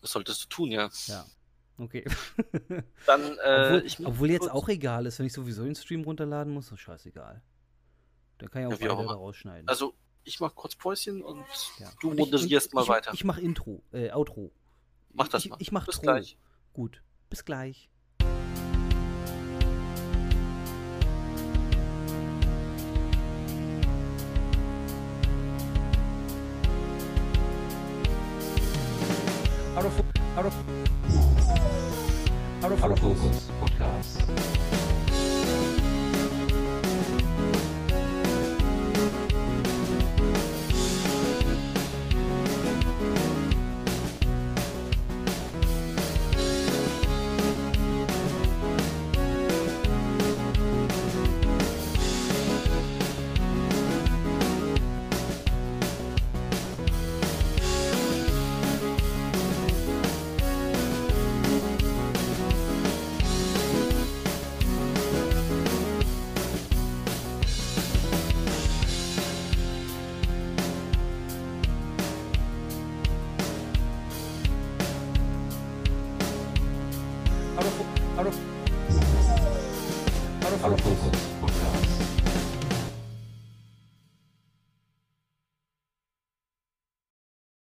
[0.00, 0.90] Das solltest du tun, ja.
[1.06, 1.24] Ja.
[1.78, 2.04] Okay.
[3.06, 6.72] Dann, äh, obwohl, obwohl jetzt auch egal ist, wenn ich sowieso den Stream runterladen muss,
[6.72, 7.42] ist scheißegal.
[8.38, 9.68] Dann kann ich auch Ja, auch beide da rausschneiden.
[9.68, 9.94] Also,
[10.24, 11.44] ich mach kurz Päuschen und
[11.78, 11.90] Ja.
[12.00, 13.12] du Und moderierst mal ich, weiter.
[13.14, 14.50] Ich mache Intro, äh, Outro.
[15.12, 15.56] Mach das ich, mal.
[15.60, 16.02] Ich mach Bis Tro.
[16.02, 16.36] gleich.
[16.72, 17.02] Gut.
[17.30, 17.88] Bis gleich.
[29.76, 30.00] Out of,
[30.38, 30.54] out of,
[32.64, 34.65] out of, Autofokus Podcast.